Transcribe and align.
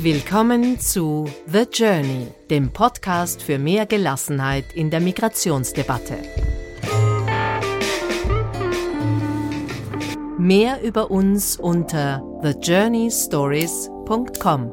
Willkommen 0.00 0.78
zu 0.78 1.28
The 1.48 1.64
Journey, 1.72 2.28
dem 2.50 2.72
Podcast 2.72 3.42
für 3.42 3.58
mehr 3.58 3.84
Gelassenheit 3.84 4.72
in 4.72 4.90
der 4.90 5.00
Migrationsdebatte. 5.00 6.18
Mehr 10.38 10.80
über 10.84 11.10
uns 11.10 11.56
unter 11.56 12.22
thejourneystories.com. 12.42 14.72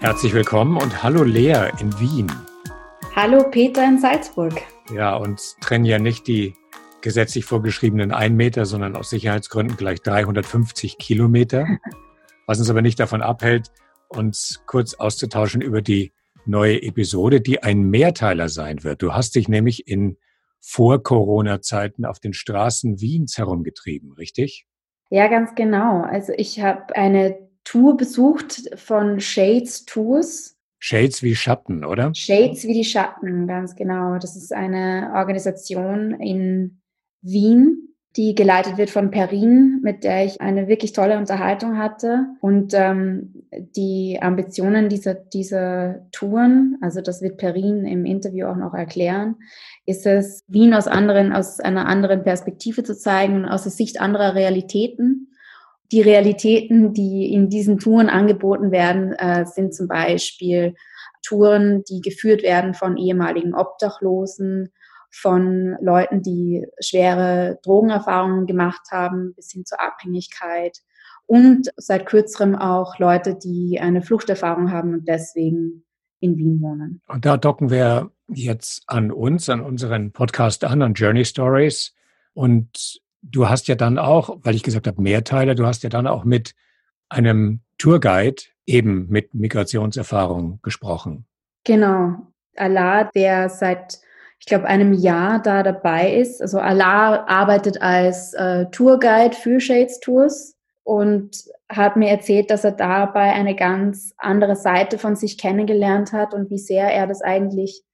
Herzlich 0.00 0.34
willkommen 0.34 0.76
und 0.76 1.04
hallo 1.04 1.22
Lea 1.22 1.68
in 1.78 2.00
Wien. 2.00 2.32
Hallo 3.14 3.48
Peter 3.48 3.84
in 3.84 4.00
Salzburg. 4.00 4.60
Ja, 4.92 5.14
uns 5.14 5.56
trennen 5.60 5.84
ja 5.84 6.00
nicht 6.00 6.26
die 6.26 6.56
gesetzlich 7.04 7.44
vorgeschriebenen 7.44 8.12
1 8.12 8.34
Meter, 8.34 8.64
sondern 8.64 8.96
aus 8.96 9.10
Sicherheitsgründen 9.10 9.76
gleich 9.76 10.00
350 10.00 10.96
Kilometer. 10.96 11.68
Was 12.46 12.58
uns 12.58 12.70
aber 12.70 12.80
nicht 12.80 12.98
davon 12.98 13.20
abhält, 13.20 13.70
uns 14.08 14.62
kurz 14.66 14.94
auszutauschen 14.94 15.60
über 15.60 15.82
die 15.82 16.12
neue 16.46 16.82
Episode, 16.82 17.42
die 17.42 17.62
ein 17.62 17.82
Mehrteiler 17.90 18.48
sein 18.48 18.84
wird. 18.84 19.02
Du 19.02 19.12
hast 19.12 19.34
dich 19.34 19.48
nämlich 19.48 19.86
in 19.86 20.16
Vor-Corona-Zeiten 20.60 22.06
auf 22.06 22.20
den 22.20 22.32
Straßen 22.32 23.00
Wiens 23.00 23.36
herumgetrieben, 23.36 24.12
richtig? 24.12 24.66
Ja, 25.10 25.28
ganz 25.28 25.54
genau. 25.54 26.02
Also 26.02 26.32
ich 26.34 26.60
habe 26.62 26.96
eine 26.96 27.36
Tour 27.64 27.98
besucht 27.98 28.78
von 28.78 29.20
Shades 29.20 29.84
Tours. 29.84 30.56
Shades 30.78 31.22
wie 31.22 31.36
Schatten, 31.36 31.84
oder? 31.84 32.14
Shades 32.14 32.64
wie 32.64 32.72
die 32.72 32.84
Schatten, 32.84 33.46
ganz 33.46 33.76
genau. 33.76 34.18
Das 34.18 34.36
ist 34.36 34.54
eine 34.54 35.12
Organisation 35.14 36.18
in 36.18 36.80
Wien, 37.24 37.94
die 38.16 38.36
geleitet 38.36 38.78
wird 38.78 38.90
von 38.90 39.10
Perin, 39.10 39.80
mit 39.82 40.04
der 40.04 40.24
ich 40.24 40.40
eine 40.40 40.68
wirklich 40.68 40.92
tolle 40.92 41.18
Unterhaltung 41.18 41.78
hatte. 41.78 42.26
Und 42.40 42.72
ähm, 42.74 43.44
die 43.50 44.18
Ambitionen 44.20 44.88
dieser, 44.88 45.14
dieser 45.14 46.06
Touren, 46.12 46.78
also 46.80 47.00
das 47.00 47.22
wird 47.22 47.38
Perin 47.38 47.84
im 47.86 48.04
Interview 48.04 48.46
auch 48.46 48.56
noch 48.56 48.72
erklären, 48.72 49.36
ist 49.84 50.06
es, 50.06 50.44
Wien 50.46 50.74
aus 50.74 50.86
anderen, 50.86 51.32
aus 51.32 51.58
einer 51.58 51.86
anderen 51.86 52.22
Perspektive 52.22 52.84
zu 52.84 52.96
zeigen, 52.96 53.46
aus 53.46 53.64
der 53.64 53.72
Sicht 53.72 54.00
anderer 54.00 54.36
Realitäten. 54.36 55.32
Die 55.90 56.00
Realitäten, 56.00 56.92
die 56.92 57.32
in 57.32 57.48
diesen 57.48 57.78
Touren 57.78 58.08
angeboten 58.08 58.70
werden, 58.70 59.12
äh, 59.14 59.44
sind 59.44 59.74
zum 59.74 59.88
Beispiel 59.88 60.74
Touren, 61.26 61.82
die 61.88 62.00
geführt 62.00 62.44
werden 62.44 62.74
von 62.74 62.96
ehemaligen 62.96 63.54
Obdachlosen, 63.54 64.70
von 65.14 65.76
Leuten, 65.80 66.22
die 66.22 66.66
schwere 66.80 67.58
Drogenerfahrungen 67.62 68.46
gemacht 68.46 68.88
haben, 68.90 69.32
bis 69.36 69.52
hin 69.52 69.64
zur 69.64 69.80
Abhängigkeit. 69.80 70.78
Und 71.26 71.70
seit 71.76 72.06
kürzerem 72.06 72.56
auch 72.56 72.98
Leute, 72.98 73.36
die 73.36 73.78
eine 73.80 74.02
Fluchterfahrung 74.02 74.72
haben 74.72 74.92
und 74.92 75.08
deswegen 75.08 75.84
in 76.20 76.36
Wien 76.36 76.60
wohnen. 76.60 77.00
Und 77.06 77.24
da 77.24 77.36
docken 77.36 77.70
wir 77.70 78.10
jetzt 78.28 78.82
an 78.86 79.12
uns, 79.12 79.48
an 79.48 79.60
unseren 79.60 80.10
Podcast 80.12 80.64
an, 80.64 80.82
an 80.82 80.94
Journey 80.94 81.24
Stories. 81.24 81.94
Und 82.32 83.00
du 83.22 83.48
hast 83.48 83.68
ja 83.68 83.76
dann 83.76 83.98
auch, 83.98 84.38
weil 84.42 84.56
ich 84.56 84.62
gesagt 84.62 84.86
habe, 84.86 85.00
Mehrteile, 85.00 85.54
du 85.54 85.64
hast 85.64 85.84
ja 85.84 85.90
dann 85.90 86.06
auch 86.06 86.24
mit 86.24 86.54
einem 87.08 87.60
Tourguide 87.78 88.42
eben 88.66 89.08
mit 89.08 89.34
Migrationserfahrung 89.34 90.60
gesprochen. 90.62 91.26
Genau. 91.64 92.16
Allah, 92.56 93.04
der 93.14 93.48
seit 93.48 94.00
ich 94.44 94.48
glaube, 94.48 94.66
einem 94.66 94.92
Jahr 94.92 95.40
da 95.40 95.62
dabei 95.62 96.16
ist. 96.16 96.42
Also 96.42 96.58
Allah 96.58 97.24
arbeitet 97.26 97.80
als 97.80 98.34
äh, 98.34 98.66
Tourguide 98.66 99.34
für 99.34 99.58
Shades 99.58 100.00
Tours 100.00 100.54
und 100.82 101.44
hat 101.70 101.96
mir 101.96 102.10
erzählt, 102.10 102.50
dass 102.50 102.62
er 102.62 102.72
dabei 102.72 103.32
eine 103.32 103.56
ganz 103.56 104.12
andere 104.18 104.54
Seite 104.54 104.98
von 104.98 105.16
sich 105.16 105.38
kennengelernt 105.38 106.12
hat 106.12 106.34
und 106.34 106.50
wie 106.50 106.58
sehr 106.58 106.92
er 106.92 107.06
das 107.06 107.22
eigentlich 107.22 107.84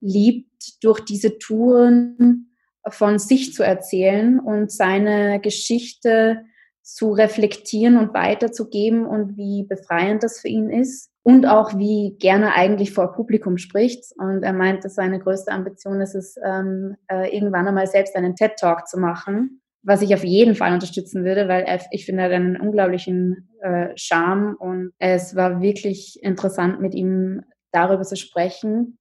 liebt, 0.00 0.82
durch 0.82 1.00
diese 1.00 1.36
Touren 1.36 2.54
von 2.88 3.18
sich 3.18 3.52
zu 3.52 3.62
erzählen 3.62 4.40
und 4.40 4.72
seine 4.72 5.40
Geschichte 5.40 6.46
zu 6.80 7.12
reflektieren 7.12 7.98
und 7.98 8.14
weiterzugeben 8.14 9.04
und 9.04 9.36
wie 9.36 9.64
befreiend 9.64 10.22
das 10.22 10.40
für 10.40 10.48
ihn 10.48 10.70
ist 10.70 11.10
und 11.28 11.44
auch 11.44 11.76
wie 11.76 12.16
gerne 12.18 12.54
eigentlich 12.54 12.94
vor 12.94 13.12
Publikum 13.12 13.58
spricht. 13.58 14.02
Und 14.16 14.42
er 14.42 14.54
meint, 14.54 14.82
dass 14.82 14.94
seine 14.94 15.18
größte 15.18 15.52
Ambition 15.52 16.00
ist 16.00 16.14
es, 16.14 16.36
ähm, 16.42 16.96
äh, 17.06 17.36
irgendwann 17.36 17.68
einmal 17.68 17.86
selbst 17.86 18.16
einen 18.16 18.34
TED-Talk 18.34 18.88
zu 18.88 18.98
machen, 18.98 19.60
was 19.82 20.00
ich 20.00 20.14
auf 20.14 20.24
jeden 20.24 20.54
Fall 20.54 20.72
unterstützen 20.72 21.26
würde, 21.26 21.46
weil 21.46 21.64
er, 21.64 21.80
ich 21.90 22.06
finde, 22.06 22.22
er 22.22 22.28
hat 22.30 22.34
einen 22.34 22.58
unglaublichen 22.58 23.50
äh, 23.60 23.88
Charme 23.94 24.56
und 24.58 24.92
es 24.98 25.36
war 25.36 25.60
wirklich 25.60 26.18
interessant, 26.22 26.80
mit 26.80 26.94
ihm 26.94 27.42
darüber 27.72 28.04
zu 28.04 28.16
sprechen. 28.16 28.98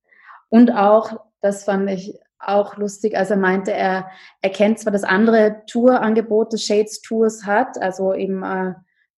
Und 0.49 0.71
auch, 0.71 1.21
das 1.39 1.63
fand 1.63 1.89
ich 1.89 2.13
auch 2.39 2.75
lustig, 2.75 3.16
als 3.17 3.31
er 3.31 3.37
meinte, 3.37 3.71
er, 3.71 4.09
er 4.41 4.49
kennt 4.49 4.79
zwar 4.79 4.91
das 4.91 5.05
andere 5.05 5.61
Tourangebot 5.71 6.51
des 6.51 6.66
Shades 6.66 6.99
Tours 6.99 7.45
hat, 7.45 7.81
also 7.81 8.13
eben 8.13 8.43
äh, 8.43 8.73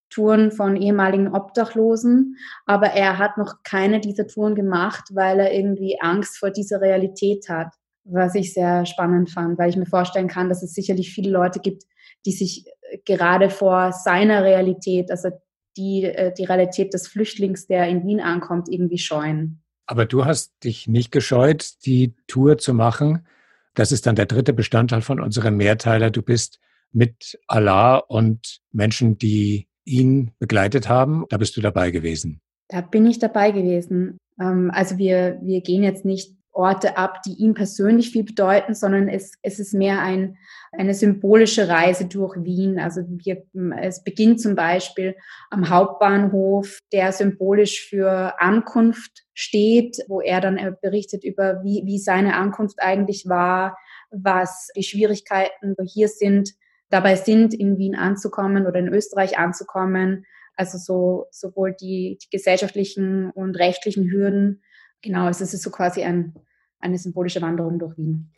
Touren 0.09 0.51
von 0.51 0.75
ehemaligen 0.75 1.33
Obdachlosen, 1.33 2.37
aber 2.65 2.87
er 2.87 3.17
hat 3.17 3.37
noch 3.37 3.63
keine 3.63 3.99
dieser 3.99 4.27
Touren 4.27 4.55
gemacht, 4.55 5.09
weil 5.13 5.39
er 5.39 5.53
irgendwie 5.53 5.97
Angst 6.01 6.37
vor 6.37 6.51
dieser 6.51 6.81
Realität 6.81 7.47
hat, 7.49 7.73
was 8.03 8.35
ich 8.35 8.53
sehr 8.53 8.85
spannend 8.85 9.29
fand, 9.29 9.57
weil 9.57 9.69
ich 9.69 9.77
mir 9.77 9.85
vorstellen 9.85 10.27
kann, 10.27 10.49
dass 10.49 10.63
es 10.63 10.73
sicherlich 10.73 11.13
viele 11.13 11.31
Leute 11.31 11.59
gibt, 11.59 11.83
die 12.25 12.31
sich 12.31 12.65
äh, 12.81 12.97
gerade 13.05 13.49
vor 13.49 13.91
seiner 13.91 14.43
Realität, 14.43 15.11
also 15.11 15.29
die, 15.77 16.03
äh, 16.03 16.33
die 16.33 16.45
Realität 16.45 16.93
des 16.93 17.07
Flüchtlings, 17.07 17.67
der 17.67 17.87
in 17.87 18.05
Wien 18.05 18.19
ankommt, 18.19 18.67
irgendwie 18.69 18.97
scheuen. 18.97 19.61
Aber 19.85 20.05
du 20.05 20.25
hast 20.25 20.53
dich 20.63 20.87
nicht 20.87 21.11
gescheut, 21.11 21.85
die 21.85 22.15
Tour 22.27 22.57
zu 22.57 22.73
machen. 22.73 23.25
Das 23.73 23.91
ist 23.91 24.05
dann 24.05 24.15
der 24.15 24.25
dritte 24.25 24.53
Bestandteil 24.53 25.01
von 25.01 25.19
unserem 25.19 25.57
Mehrteiler. 25.57 26.11
Du 26.11 26.21
bist 26.21 26.59
mit 26.91 27.39
Allah 27.47 27.97
und 27.97 28.61
Menschen, 28.71 29.17
die 29.17 29.68
ihn 29.89 30.31
begleitet 30.39 30.87
haben. 30.87 31.25
Da 31.29 31.37
bist 31.37 31.57
du 31.57 31.61
dabei 31.61 31.91
gewesen. 31.91 32.41
Da 32.69 32.81
bin 32.81 33.05
ich 33.05 33.19
dabei 33.19 33.51
gewesen. 33.51 34.17
Ähm, 34.39 34.71
also 34.73 34.97
wir, 34.97 35.39
wir 35.41 35.61
gehen 35.61 35.83
jetzt 35.83 36.05
nicht 36.05 36.35
Orte 36.51 36.97
ab, 36.97 37.21
die 37.25 37.33
ihm 37.35 37.53
persönlich 37.53 38.11
viel 38.11 38.23
bedeuten, 38.23 38.73
sondern 38.73 39.07
es, 39.07 39.33
es 39.41 39.59
ist 39.59 39.73
mehr 39.73 40.01
ein, 40.01 40.37
eine 40.71 40.93
symbolische 40.93 41.69
Reise 41.69 42.05
durch 42.05 42.35
Wien. 42.43 42.79
Also 42.79 43.01
wir, 43.07 43.43
es 43.81 44.03
beginnt 44.03 44.41
zum 44.41 44.55
Beispiel 44.55 45.15
am 45.51 45.69
Hauptbahnhof, 45.69 46.79
der 46.91 47.11
symbolisch 47.13 47.87
für 47.87 48.39
Ankunft 48.41 49.25
steht, 49.33 49.99
wo 50.07 50.21
er 50.21 50.41
dann 50.41 50.57
äh, 50.57 50.73
berichtet 50.81 51.23
über, 51.23 51.63
wie, 51.63 51.83
wie 51.85 51.99
seine 51.99 52.35
Ankunft 52.35 52.81
eigentlich 52.81 53.27
war, 53.27 53.77
was 54.11 54.69
die 54.75 54.83
Schwierigkeiten 54.83 55.75
hier 55.85 56.09
sind, 56.09 56.51
dabei 56.89 57.15
sind, 57.15 57.53
in 57.53 57.77
Wien 57.77 57.95
anzukommen 57.95 58.65
oder 58.65 58.79
in 58.79 58.87
Österreich 58.87 59.37
anzukommen. 59.37 60.25
Also 60.55 60.77
so 60.77 61.27
sowohl 61.31 61.73
die, 61.79 62.17
die 62.21 62.29
gesellschaftlichen 62.29 63.31
und 63.31 63.55
rechtlichen 63.57 64.09
Hürden. 64.11 64.61
Genau, 65.01 65.25
also 65.25 65.43
es 65.43 65.53
ist 65.53 65.63
so 65.63 65.69
quasi 65.69 66.03
ein, 66.03 66.35
eine 66.79 66.97
symbolische 66.97 67.41
Wanderung 67.41 67.79
durch 67.79 67.97
Wien. 67.97 68.31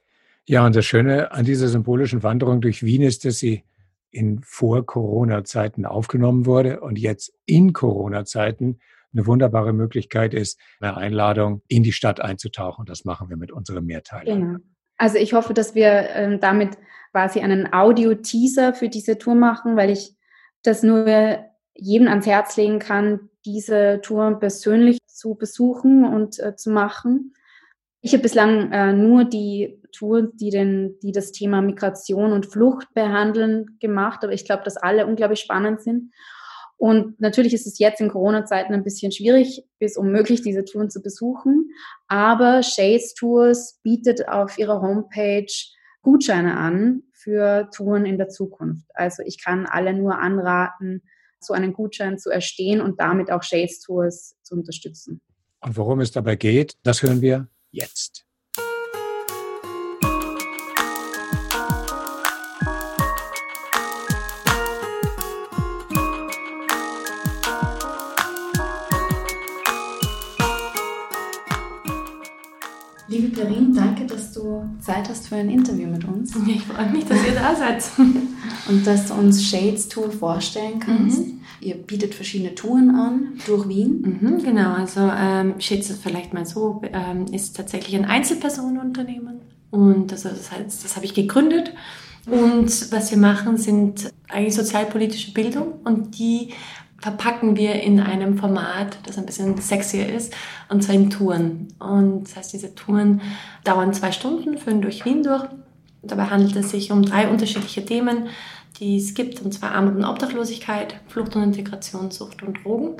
Ja, 0.46 0.66
und 0.66 0.76
das 0.76 0.86
Schöne 0.86 1.32
an 1.32 1.46
dieser 1.46 1.68
symbolischen 1.68 2.24
Wanderung 2.24 2.62
durch 2.62 2.84
Wien 2.84 3.02
ist, 3.02 3.26
dass 3.26 3.38
sie 3.38 3.64
in 4.12 4.42
Vor-Corona-Zeiten 4.44 5.86
aufgenommen 5.86 6.46
wurde 6.46 6.82
und 6.82 7.00
jetzt 7.00 7.34
in 7.46 7.74
Corona-Zeiten 7.74 8.80
eine 9.14 9.26
wunderbare 9.26 9.74
Möglichkeit 9.74 10.34
ist, 10.34 10.60
eine 10.80 10.98
Einladung 10.98 11.62
in 11.68 11.84
die 11.84 11.92
Stadt 11.92 12.22
einzutauchen. 12.22 12.86
Das 12.86 13.06
machen 13.06 13.30
wir 13.30 13.38
mit 13.38 13.52
unserem 13.52 13.86
Mehrteil. 13.86 14.26
Genau. 14.26 14.58
Also 14.98 15.18
ich 15.18 15.34
hoffe, 15.34 15.54
dass 15.54 15.76
wir 15.76 16.10
ähm, 16.14 16.40
damit 16.40 16.78
quasi 17.12 17.40
einen 17.40 17.72
Audio-Teaser 17.74 18.74
für 18.74 18.90
diese 18.90 19.18
Tour 19.18 19.36
machen, 19.36 19.76
weil 19.76 19.90
ich 19.90 20.16
das 20.64 20.84
nur 20.84 21.06
jedem 21.74 22.08
ans 22.08 22.26
Herz 22.26 22.58
legen 22.58 22.80
kann, 22.80 23.30
diese 23.46 24.00
Tour 24.02 24.40
persönlich 24.40 25.00
zu 25.08 25.36
besuchen 25.36 26.06
und 26.06 26.40
äh, 26.40 26.56
zu 26.56 26.70
machen. 26.70 27.34
Ich 28.02 28.14
habe 28.14 28.24
bislang 28.24 28.72
äh, 28.72 28.94
nur 28.94 29.26
die 29.26 29.80
Tour, 29.92 30.32
die, 30.34 30.50
den, 30.50 30.98
die 31.02 31.12
das 31.12 31.32
Thema 31.32 31.62
Migration 31.62 32.32
und 32.32 32.48
Flucht 32.48 32.94
behandeln, 32.94 33.78
gemacht, 33.80 34.24
aber 34.24 34.34
ich 34.34 34.46
glaube, 34.46 34.64
dass 34.64 34.78
alle 34.78 35.06
unglaublich 35.06 35.40
spannend 35.40 35.82
sind. 35.82 36.12
Und 36.78 37.22
natürlich 37.22 37.54
ist 37.54 37.68
es 37.68 37.78
jetzt 37.78 38.02
in 38.02 38.10
Corona-Zeiten 38.10 38.74
ein 38.74 38.84
bisschen 38.84 39.12
schwierig 39.12 39.64
bis 39.78 39.98
unmöglich, 39.98 40.42
diese 40.42 40.66
Touren 40.66 40.90
zu 40.90 41.04
besuchen. 41.04 41.70
Aber 42.08 42.64
Shades 42.64 43.14
Tours 43.14 43.80
bietet 43.84 44.28
auf 44.28 44.58
ihrer 44.58 44.82
Homepage 44.82 45.46
Gutscheine 46.02 46.58
an 46.58 47.04
für 47.14 47.70
Touren 47.76 48.06
in 48.06 48.18
der 48.18 48.30
Zukunft. 48.30 48.88
Also 48.94 49.24
ich 49.24 49.42
kann 49.42 49.66
alle 49.66 49.94
nur 49.94 50.20
anraten, 50.20 51.04
so 51.40 51.54
einen 51.54 51.74
Gutschein 51.74 52.18
zu 52.18 52.30
erstehen 52.30 52.82
und 52.82 53.00
damit 53.00 53.32
auch 53.32 53.44
Shades 53.44 53.80
Tours 53.80 54.36
zu 54.44 54.56
unterstützen. 54.56 55.22
Und 55.62 55.78
worum 55.78 56.00
es 56.00 56.12
dabei 56.12 56.36
geht, 56.36 56.74
das 56.84 57.04
hören 57.04 57.22
wir 57.22 57.48
jetzt. 57.72 58.26
Danke, 73.74 74.06
dass 74.06 74.32
du 74.32 74.64
Zeit 74.80 75.10
hast 75.10 75.28
für 75.28 75.36
ein 75.36 75.50
Interview 75.50 75.88
mit 75.88 76.06
uns. 76.06 76.34
Ich 76.48 76.64
freue 76.64 76.90
mich, 76.90 77.06
dass 77.06 77.26
ihr 77.26 77.34
da 77.34 77.56
seid. 77.56 77.84
Und 78.68 78.86
dass 78.88 79.08
du 79.08 79.14
uns 79.16 79.44
Shades 79.44 79.88
Tour 79.90 80.12
vorstellen 80.12 80.80
kannst. 80.80 81.20
Mhm. 81.20 81.42
Ihr 81.62 81.76
bietet 81.76 82.16
verschiedene 82.16 82.56
Touren 82.56 82.96
an 82.96 83.34
durch 83.46 83.68
Wien. 83.68 84.20
Mhm, 84.20 84.44
genau, 84.44 84.74
also 84.74 85.02
ähm, 85.02 85.56
Shades 85.60 85.96
vielleicht 86.02 86.34
mal 86.34 86.46
so, 86.46 86.82
ähm, 86.92 87.26
ist 87.32 87.56
tatsächlich 87.56 87.96
ein 87.96 88.06
Einzelpersonenunternehmen. 88.06 89.42
Und 89.70 90.12
das, 90.12 90.24
das, 90.24 90.52
heißt, 90.52 90.84
das 90.84 90.96
habe 90.96 91.06
ich 91.06 91.14
gegründet. 91.14 91.74
Und 92.26 92.92
was 92.92 93.12
wir 93.12 93.18
machen, 93.18 93.58
sind 93.58 94.12
eigentlich 94.28 94.56
sozialpolitische 94.56 95.34
Bildung 95.34 95.74
und 95.84 96.18
die 96.20 96.50
verpacken 97.02 97.58
wir 97.58 97.82
in 97.82 98.00
einem 98.00 98.38
Format, 98.38 99.00
das 99.06 99.18
ein 99.18 99.26
bisschen 99.26 99.58
sexier 99.58 100.08
ist, 100.14 100.34
und 100.70 100.84
zwar 100.84 100.96
in 100.96 101.10
Touren. 101.10 101.68
Und 101.80 102.24
das 102.26 102.36
heißt, 102.36 102.54
diese 102.54 102.76
Touren 102.76 103.22
dauern 103.64 103.94
zwei 103.94 104.12
Stunden, 104.12 104.58
führen 104.58 104.82
durch 104.82 105.04
Wien 105.04 105.24
durch. 105.24 105.44
Dabei 106.04 106.26
handelt 106.26 106.56
es 106.56 106.72
sich 106.72 106.92
um 106.92 107.04
drei 107.04 107.28
unterschiedliche 107.28 107.84
Themen, 107.84 108.28
die 108.80 108.98
es 108.98 109.14
gibt, 109.14 109.42
und 109.42 109.52
zwar 109.52 109.74
Armut 109.74 109.96
und 109.96 110.06
Obdachlosigkeit, 110.06 110.96
Flucht 111.08 111.36
und 111.36 111.44
Integration, 111.44 112.12
Sucht 112.12 112.42
und 112.44 112.64
Drogen. 112.64 112.98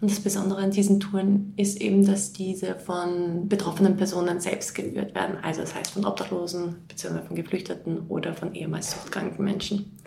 Und 0.00 0.10
das 0.10 0.20
Besondere 0.20 0.60
an 0.60 0.70
diesen 0.70 0.98
Touren 0.98 1.52
ist 1.56 1.80
eben, 1.80 2.04
dass 2.04 2.32
diese 2.32 2.74
von 2.74 3.48
betroffenen 3.48 3.96
Personen 3.96 4.40
selbst 4.40 4.74
geführt 4.74 5.14
werden. 5.14 5.36
Also 5.42 5.60
das 5.60 5.74
heißt 5.74 5.92
von 5.92 6.04
Obdachlosen, 6.04 6.76
beziehungsweise 6.88 7.26
von 7.26 7.36
Geflüchteten 7.36 8.06
oder 8.08 8.34
von 8.34 8.54
ehemals 8.54 8.90
suchtkranken 8.90 9.44
Menschen. 9.44 9.98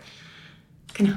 Genau. 0.94 1.14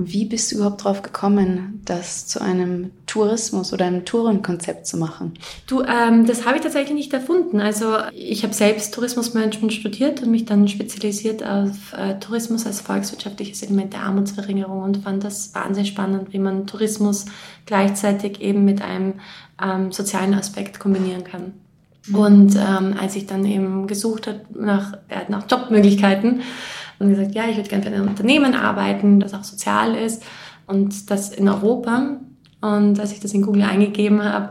Wie 0.00 0.26
bist 0.26 0.52
du 0.52 0.56
überhaupt 0.56 0.82
darauf 0.82 1.02
gekommen, 1.02 1.82
das 1.84 2.28
zu 2.28 2.40
einem 2.40 2.92
Tourismus 3.06 3.72
oder 3.72 3.86
einem 3.86 4.04
Tourenkonzept 4.04 4.86
zu 4.86 4.96
machen? 4.96 5.34
Du, 5.66 5.82
ähm, 5.82 6.24
das 6.24 6.46
habe 6.46 6.56
ich 6.56 6.62
tatsächlich 6.62 6.94
nicht 6.94 7.12
erfunden. 7.12 7.60
Also 7.60 7.96
ich 8.14 8.44
habe 8.44 8.54
selbst 8.54 8.94
Tourismusmanagement 8.94 9.72
studiert 9.72 10.22
und 10.22 10.30
mich 10.30 10.44
dann 10.44 10.68
spezialisiert 10.68 11.42
auf 11.42 11.92
äh, 11.94 12.16
Tourismus 12.20 12.64
als 12.64 12.80
volkswirtschaftliches 12.80 13.64
Element 13.64 13.92
der 13.92 14.02
Armutsverringerung 14.02 14.82
und 14.82 14.98
fand 14.98 15.24
das 15.24 15.52
wahnsinnig 15.52 15.88
spannend, 15.88 16.32
wie 16.32 16.38
man 16.38 16.68
Tourismus 16.68 17.26
gleichzeitig 17.66 18.40
eben 18.40 18.64
mit 18.64 18.80
einem 18.80 19.14
ähm, 19.60 19.90
sozialen 19.90 20.34
Aspekt 20.34 20.78
kombinieren 20.78 21.24
kann. 21.24 21.54
Mhm. 22.06 22.14
Und 22.14 22.54
ähm, 22.54 22.94
als 23.00 23.16
ich 23.16 23.26
dann 23.26 23.44
eben 23.44 23.88
gesucht 23.88 24.28
habe 24.28 24.42
nach, 24.54 24.92
äh, 25.08 25.28
nach 25.28 25.50
Jobmöglichkeiten, 25.50 26.42
und 26.98 27.10
gesagt, 27.10 27.34
ja, 27.34 27.48
ich 27.48 27.56
würde 27.56 27.68
gerne 27.68 27.84
für 27.84 27.90
ein 27.90 28.08
Unternehmen 28.08 28.54
arbeiten, 28.54 29.20
das 29.20 29.34
auch 29.34 29.44
sozial 29.44 29.94
ist 29.94 30.22
und 30.66 31.10
das 31.10 31.30
in 31.30 31.48
Europa. 31.48 32.18
Und 32.60 32.98
als 32.98 33.12
ich 33.12 33.20
das 33.20 33.32
in 33.34 33.42
Google 33.42 33.62
eingegeben 33.62 34.22
habe, 34.22 34.50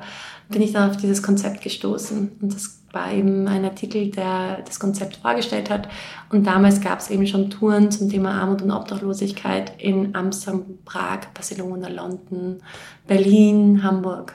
bin 0.49 0.61
ich 0.61 0.71
dann 0.71 0.89
auf 0.89 0.97
dieses 0.97 1.21
Konzept 1.21 1.61
gestoßen. 1.61 2.31
Und 2.41 2.53
das 2.53 2.81
war 2.91 3.11
eben 3.11 3.47
ein 3.47 3.65
Artikel, 3.65 4.09
der 4.11 4.61
das 4.65 4.79
Konzept 4.79 5.17
vorgestellt 5.17 5.69
hat. 5.69 5.89
Und 6.29 6.47
damals 6.47 6.81
gab 6.81 6.99
es 6.99 7.09
eben 7.09 7.27
schon 7.27 7.49
Touren 7.49 7.91
zum 7.91 8.09
Thema 8.09 8.41
Armut 8.41 8.61
und 8.61 8.71
Obdachlosigkeit 8.71 9.73
in 9.77 10.15
Amsterdam, 10.15 10.63
Prag, 10.85 11.19
Barcelona, 11.33 11.89
London, 11.89 12.61
Berlin, 13.05 13.83
Hamburg. 13.83 14.33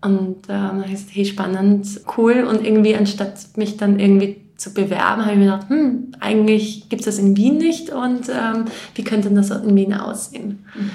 Und 0.00 0.46
ähm, 0.48 0.82
ich 0.84 0.92
gesagt, 0.92 1.10
hey, 1.12 1.24
spannend, 1.24 2.00
cool. 2.16 2.44
Und 2.48 2.64
irgendwie, 2.64 2.96
anstatt 2.96 3.56
mich 3.56 3.76
dann 3.76 3.98
irgendwie 3.98 4.47
zu 4.58 4.74
bewerben, 4.74 5.22
habe 5.22 5.32
ich 5.32 5.38
mir 5.38 5.44
gedacht, 5.44 5.70
hm, 5.70 6.12
eigentlich 6.20 6.88
gibt 6.88 7.00
es 7.00 7.06
das 7.06 7.18
in 7.18 7.36
Wien 7.36 7.56
nicht 7.56 7.90
und 7.90 8.28
ähm, 8.28 8.64
wie 8.94 9.04
könnte 9.04 9.30
das 9.30 9.50
in 9.50 9.74
Wien 9.74 9.94
aussehen? 9.94 10.64
Mhm. 10.74 10.90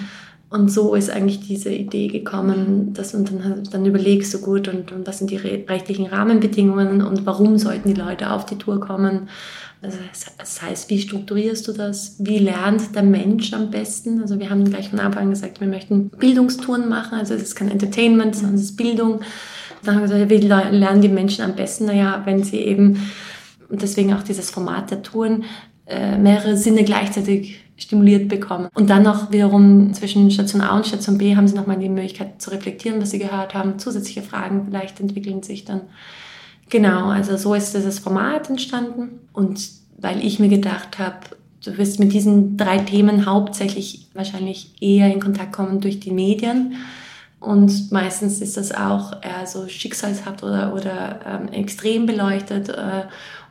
Und 0.49 0.69
so 0.69 0.93
ist 0.93 1.09
eigentlich 1.09 1.39
diese 1.39 1.71
Idee 1.71 2.09
gekommen, 2.09 2.93
dass 2.93 3.15
und 3.15 3.31
dann, 3.31 3.63
dann 3.71 3.85
überlegst 3.87 4.31
du 4.35 4.39
gut 4.39 4.67
und, 4.67 4.91
und 4.91 5.07
was 5.07 5.17
sind 5.17 5.31
die 5.31 5.37
rechtlichen 5.37 6.05
Rahmenbedingungen 6.05 7.01
und 7.01 7.25
warum 7.25 7.57
sollten 7.57 7.91
die 7.91 7.99
Leute 7.99 8.29
auf 8.29 8.45
die 8.45 8.59
Tour 8.59 8.79
kommen. 8.79 9.29
Also 9.81 9.97
das 10.37 10.61
heißt, 10.61 10.91
wie 10.91 11.01
strukturierst 11.01 11.67
du 11.67 11.71
das? 11.71 12.17
Wie 12.19 12.37
lernt 12.37 12.95
der 12.95 13.01
Mensch 13.01 13.51
am 13.53 13.71
besten? 13.71 14.21
Also 14.21 14.39
wir 14.39 14.51
haben 14.51 14.63
gleich 14.65 14.89
von 14.89 14.99
Anfang 14.99 15.23
an 15.23 15.29
gesagt, 15.31 15.59
wir 15.59 15.67
möchten 15.67 16.09
Bildungstouren 16.09 16.87
machen. 16.87 17.17
Also 17.17 17.33
es 17.33 17.41
ist 17.41 17.55
kein 17.55 17.71
Entertainment, 17.71 18.35
sondern 18.35 18.55
es 18.55 18.61
ist 18.61 18.77
Bildung. 18.77 19.21
Dann 19.83 19.95
haben 19.95 20.07
wir 20.07 20.27
gesagt, 20.27 20.29
wie 20.29 20.47
lernen 20.47 21.01
die 21.01 21.09
Menschen 21.09 21.43
am 21.43 21.55
besten? 21.55 21.85
Naja, 21.85 22.21
wenn 22.25 22.43
sie 22.43 22.59
eben 22.59 22.99
und 23.73 23.81
deswegen 23.81 24.13
auch 24.13 24.21
dieses 24.21 24.51
Format 24.51 24.91
der 24.91 25.01
Touren, 25.01 25.45
äh, 25.87 26.15
mehrere 26.15 26.55
Sinne 26.55 26.83
gleichzeitig 26.83 27.59
stimuliert 27.75 28.29
bekommen. 28.29 28.69
Und 28.75 28.91
dann 28.91 29.01
noch 29.01 29.31
wiederum 29.31 29.95
zwischen 29.95 30.29
Station 30.29 30.61
A 30.61 30.75
und 30.75 30.85
Station 30.85 31.17
B 31.17 31.35
haben 31.35 31.47
sie 31.47 31.55
nochmal 31.55 31.79
die 31.79 31.89
Möglichkeit 31.89 32.39
zu 32.39 32.51
reflektieren, 32.51 33.01
was 33.01 33.09
sie 33.09 33.17
gehört 33.17 33.55
haben. 33.55 33.79
Zusätzliche 33.79 34.21
Fragen 34.21 34.65
vielleicht 34.65 34.99
entwickeln 34.99 35.41
sich 35.41 35.65
dann. 35.65 35.81
Genau, 36.69 37.07
also 37.07 37.35
so 37.35 37.55
ist 37.55 37.73
dieses 37.73 37.97
Format 37.97 38.47
entstanden. 38.47 39.21
Und 39.33 39.67
weil 39.97 40.23
ich 40.23 40.37
mir 40.37 40.49
gedacht 40.49 40.99
habe, 40.99 41.17
du 41.65 41.75
wirst 41.79 41.99
mit 41.99 42.13
diesen 42.13 42.57
drei 42.57 42.77
Themen 42.77 43.25
hauptsächlich 43.25 44.07
wahrscheinlich 44.13 44.75
eher 44.81 45.11
in 45.11 45.19
Kontakt 45.19 45.51
kommen 45.51 45.81
durch 45.81 45.99
die 45.99 46.11
Medien. 46.11 46.75
Und 47.43 47.91
meistens 47.91 48.39
ist 48.39 48.55
das 48.55 48.71
auch 48.71 49.21
eher 49.21 49.45
so 49.45 49.67
schicksalshaft 49.67 50.43
oder, 50.43 50.73
oder 50.73 51.19
ähm, 51.25 51.49
extrem 51.49 52.05
beleuchtet. 52.05 52.69
Äh, 52.69 53.03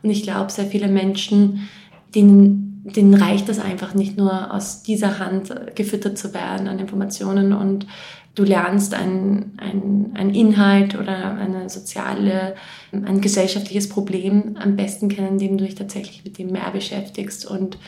und 0.02 0.10
ich 0.10 0.22
glaube, 0.22 0.50
sehr 0.50 0.66
viele 0.66 0.88
Menschen, 0.88 1.69
denen, 2.14 2.82
denen 2.84 3.14
reicht 3.14 3.49
das 3.49 3.58
einfach 3.58 3.94
nicht 3.94 4.16
nur 4.16 4.52
aus 4.52 4.82
dieser 4.82 5.19
Hand 5.19 5.54
gefüttert 5.75 6.19
zu 6.19 6.34
werden 6.34 6.69
an 6.69 6.78
Informationen 6.78 7.52
und 7.52 7.87
du 8.34 8.44
lernst 8.44 8.94
ein, 8.94 9.52
ein, 9.58 10.12
ein 10.14 10.34
Inhalt 10.34 10.99
oder 10.99 11.37
eine 11.37 11.69
soziale, 11.69 12.54
ein 12.90 13.20
gesellschaftliches 13.20 13.88
Problem 13.88 14.56
am 14.58 14.76
besten 14.76 15.08
kennen, 15.08 15.32
indem 15.32 15.58
du 15.58 15.64
dich 15.64 15.75
tatsächlich 15.75 16.25
mit 16.25 16.38
dem 16.38 16.50
mehr 16.50 16.70
beschäftigst 16.70 17.46
und 17.46 17.78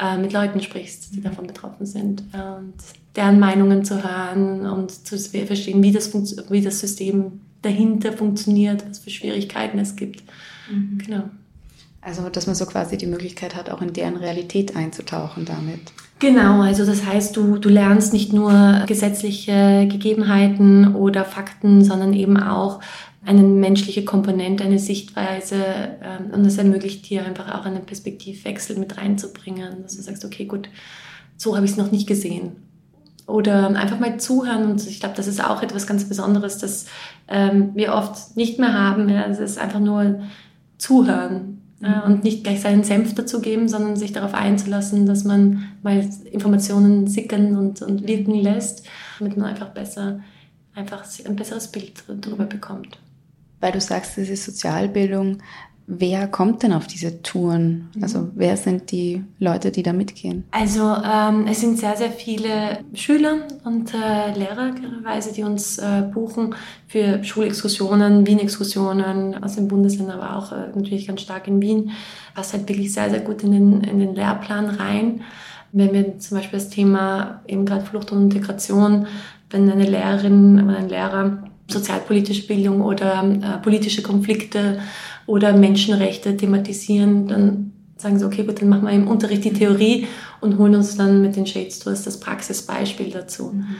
äh, 0.00 0.16
mit 0.16 0.32
Leuten 0.32 0.60
sprichst, 0.60 1.14
die 1.14 1.20
davon 1.20 1.46
betroffen 1.46 1.86
sind 1.86 2.22
und 2.32 2.74
deren 3.16 3.38
Meinungen 3.38 3.84
zu 3.84 4.02
hören 4.02 4.66
und 4.66 4.90
zu 4.90 5.18
verstehen, 5.18 5.82
wie 5.82 5.92
das, 5.92 6.12
wie 6.50 6.62
das 6.62 6.80
System 6.80 7.40
dahinter 7.62 8.12
funktioniert, 8.12 8.88
was 8.88 9.00
für 9.00 9.10
Schwierigkeiten 9.10 9.78
es 9.78 9.96
gibt. 9.96 10.22
Mhm. 10.70 10.98
Genau. 11.04 11.24
Also, 12.02 12.26
dass 12.30 12.46
man 12.46 12.56
so 12.56 12.64
quasi 12.64 12.96
die 12.96 13.06
Möglichkeit 13.06 13.54
hat, 13.54 13.68
auch 13.68 13.82
in 13.82 13.92
deren 13.92 14.16
Realität 14.16 14.74
einzutauchen 14.74 15.44
damit. 15.44 15.92
Genau, 16.18 16.62
also 16.62 16.86
das 16.86 17.04
heißt, 17.04 17.36
du, 17.36 17.58
du 17.58 17.68
lernst 17.68 18.12
nicht 18.12 18.32
nur 18.32 18.84
gesetzliche 18.86 19.86
Gegebenheiten 19.90 20.94
oder 20.94 21.24
Fakten, 21.24 21.84
sondern 21.84 22.14
eben 22.14 22.38
auch 22.38 22.80
eine 23.24 23.42
menschliche 23.42 24.04
Komponente, 24.04 24.64
eine 24.64 24.78
Sichtweise 24.78 25.56
ähm, 26.02 26.30
und 26.32 26.44
das 26.44 26.56
ermöglicht 26.56 27.08
dir 27.08 27.24
einfach 27.24 27.54
auch 27.54 27.66
einen 27.66 27.84
Perspektivwechsel 27.84 28.78
mit 28.78 28.96
reinzubringen, 28.96 29.82
dass 29.82 29.96
du 29.96 30.02
sagst, 30.02 30.24
okay, 30.24 30.46
gut, 30.46 30.70
so 31.36 31.54
habe 31.54 31.66
ich 31.66 31.72
es 31.72 31.76
noch 31.76 31.92
nicht 31.92 32.06
gesehen. 32.06 32.56
Oder 33.26 33.68
einfach 33.68 34.00
mal 34.00 34.18
zuhören 34.18 34.70
und 34.70 34.86
ich 34.86 35.00
glaube, 35.00 35.16
das 35.16 35.26
ist 35.26 35.44
auch 35.44 35.62
etwas 35.62 35.86
ganz 35.86 36.08
Besonderes, 36.08 36.58
das 36.58 36.86
ähm, 37.28 37.70
wir 37.74 37.94
oft 37.94 38.36
nicht 38.36 38.58
mehr 38.58 38.72
haben. 38.72 39.08
Es 39.08 39.38
ist 39.38 39.58
einfach 39.58 39.80
nur 39.80 40.20
zuhören 40.78 41.59
und 41.80 42.24
nicht 42.24 42.44
gleich 42.44 42.60
seinen 42.60 42.84
Senf 42.84 43.14
dazugeben, 43.14 43.68
sondern 43.68 43.96
sich 43.96 44.12
darauf 44.12 44.34
einzulassen, 44.34 45.06
dass 45.06 45.24
man 45.24 45.64
mal 45.82 46.08
Informationen 46.30 47.06
sickern 47.06 47.56
und, 47.56 47.80
und 47.80 48.06
wirken 48.06 48.34
lässt, 48.34 48.86
damit 49.18 49.36
man 49.36 49.46
einfach 49.46 49.70
besser, 49.70 50.20
einfach 50.74 51.04
ein 51.24 51.36
besseres 51.36 51.68
Bild 51.68 52.04
darüber 52.06 52.44
bekommt. 52.44 52.98
Weil 53.60 53.72
du 53.72 53.80
sagst, 53.80 54.18
das 54.18 54.28
ist 54.28 54.44
Sozialbildung, 54.44 55.38
Wer 55.92 56.28
kommt 56.28 56.62
denn 56.62 56.72
auf 56.72 56.86
diese 56.86 57.20
Touren? 57.20 57.88
Also 58.00 58.20
mhm. 58.20 58.32
wer 58.36 58.56
sind 58.56 58.92
die 58.92 59.24
Leute, 59.40 59.72
die 59.72 59.82
da 59.82 59.92
mitgehen? 59.92 60.44
Also 60.52 60.82
ähm, 61.04 61.46
es 61.48 61.60
sind 61.60 61.80
sehr, 61.80 61.96
sehr 61.96 62.12
viele 62.12 62.78
Schüler 62.94 63.38
und 63.64 63.92
äh, 63.92 64.32
Lehrer, 64.38 64.72
die 65.34 65.42
uns 65.42 65.78
äh, 65.78 66.02
buchen 66.14 66.54
für 66.86 67.24
Schulexkursionen, 67.24 68.24
Wien-Exkursionen 68.24 69.42
aus 69.42 69.56
dem 69.56 69.66
Bundesland, 69.66 70.12
aber 70.12 70.36
auch 70.36 70.52
äh, 70.52 70.68
natürlich 70.72 71.08
ganz 71.08 71.22
stark 71.22 71.48
in 71.48 71.60
Wien. 71.60 71.90
Passt 72.36 72.52
halt 72.52 72.68
wirklich 72.68 72.92
sehr, 72.92 73.10
sehr 73.10 73.20
gut 73.20 73.42
in 73.42 73.50
den, 73.50 73.80
in 73.82 73.98
den 73.98 74.14
Lehrplan 74.14 74.66
rein. 74.66 75.22
Wenn 75.72 75.92
wir 75.92 76.18
zum 76.20 76.38
Beispiel 76.38 76.60
das 76.60 76.70
Thema 76.70 77.40
eben 77.48 77.66
gerade 77.66 77.84
Flucht 77.84 78.12
und 78.12 78.22
Integration, 78.22 79.08
wenn 79.50 79.68
eine 79.68 79.90
Lehrerin 79.90 80.62
oder 80.62 80.76
ein 80.76 80.88
Lehrer 80.88 81.42
sozialpolitische 81.66 82.46
Bildung 82.46 82.80
oder 82.82 83.24
äh, 83.24 83.62
politische 83.62 84.02
Konflikte 84.02 84.80
oder 85.30 85.52
Menschenrechte 85.52 86.36
thematisieren, 86.36 87.28
dann 87.28 87.72
sagen 87.96 88.18
sie, 88.18 88.26
okay, 88.26 88.42
gut, 88.42 88.60
dann 88.60 88.68
machen 88.68 88.82
wir 88.82 88.92
im 88.92 89.06
Unterricht 89.06 89.44
die 89.44 89.52
Theorie 89.52 90.08
und 90.40 90.58
holen 90.58 90.74
uns 90.74 90.96
dann 90.96 91.22
mit 91.22 91.36
den 91.36 91.46
Shades 91.46 91.78
Tours 91.78 92.02
das 92.02 92.18
Praxisbeispiel 92.18 93.10
dazu. 93.10 93.52
Mhm. 93.54 93.76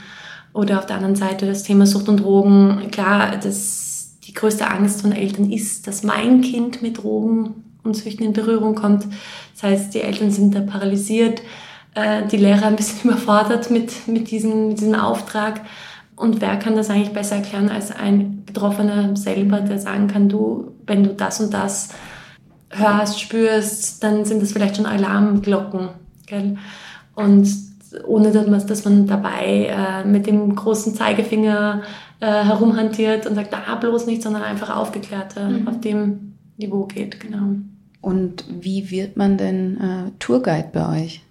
Oder 0.53 0.79
auf 0.79 0.85
der 0.85 0.95
anderen 0.95 1.15
Seite 1.15 1.45
das 1.45 1.63
Thema 1.63 1.85
Sucht 1.85 2.07
und 2.07 2.21
Drogen. 2.21 2.87
Klar, 2.91 3.37
das, 3.37 4.17
die 4.23 4.33
größte 4.33 4.69
Angst 4.69 5.01
von 5.01 5.11
Eltern 5.11 5.51
ist, 5.51 5.87
dass 5.87 6.03
mein 6.03 6.41
Kind 6.41 6.81
mit 6.81 7.03
Drogen 7.03 7.63
und 7.83 7.97
Süchten 7.97 8.25
in 8.25 8.33
Berührung 8.33 8.75
kommt. 8.75 9.07
Das 9.53 9.63
heißt, 9.63 9.93
die 9.93 10.01
Eltern 10.01 10.31
sind 10.31 10.55
da 10.55 10.61
paralysiert, 10.61 11.41
äh, 11.95 12.25
die 12.27 12.37
Lehrer 12.37 12.67
ein 12.67 12.75
bisschen 12.77 13.01
überfordert 13.09 13.71
mit, 13.71 14.07
mit, 14.07 14.31
diesem, 14.31 14.69
mit 14.69 14.79
diesem 14.79 14.95
Auftrag. 14.95 15.61
Und 16.21 16.39
wer 16.39 16.55
kann 16.57 16.75
das 16.75 16.91
eigentlich 16.91 17.13
besser 17.13 17.37
erklären 17.37 17.69
als 17.69 17.89
ein 17.89 18.43
Betroffener 18.45 19.15
selber, 19.17 19.59
der 19.61 19.79
sagen 19.79 20.07
kann, 20.07 20.29
du, 20.29 20.71
wenn 20.85 21.03
du 21.03 21.15
das 21.15 21.41
und 21.41 21.51
das 21.51 21.89
hörst, 22.69 23.19
spürst, 23.19 24.03
dann 24.03 24.23
sind 24.23 24.39
das 24.39 24.51
vielleicht 24.51 24.75
schon 24.75 24.85
Alarmglocken. 24.85 25.89
Gell? 26.27 26.57
Und 27.15 27.49
ohne 28.05 28.31
dass 28.31 28.45
man, 28.45 28.67
dass 28.67 28.85
man 28.85 29.07
dabei 29.07 29.65
äh, 29.65 30.07
mit 30.07 30.27
dem 30.27 30.55
großen 30.55 30.93
Zeigefinger 30.93 31.81
äh, 32.19 32.27
herumhantiert 32.27 33.25
und 33.25 33.33
sagt, 33.33 33.51
ah, 33.55 33.73
bloß 33.73 34.05
nicht, 34.05 34.21
sondern 34.21 34.43
einfach 34.43 34.75
aufgeklärt 34.75 35.35
äh, 35.37 35.49
mhm. 35.49 35.67
auf 35.67 35.81
dem 35.81 36.35
Niveau 36.55 36.85
geht, 36.85 37.19
genau. 37.19 37.55
Und 37.99 38.45
wie 38.47 38.91
wird 38.91 39.17
man 39.17 39.37
denn 39.37 39.77
äh, 39.81 40.11
Tourguide 40.19 40.69
bei 40.71 41.01
euch? 41.01 41.23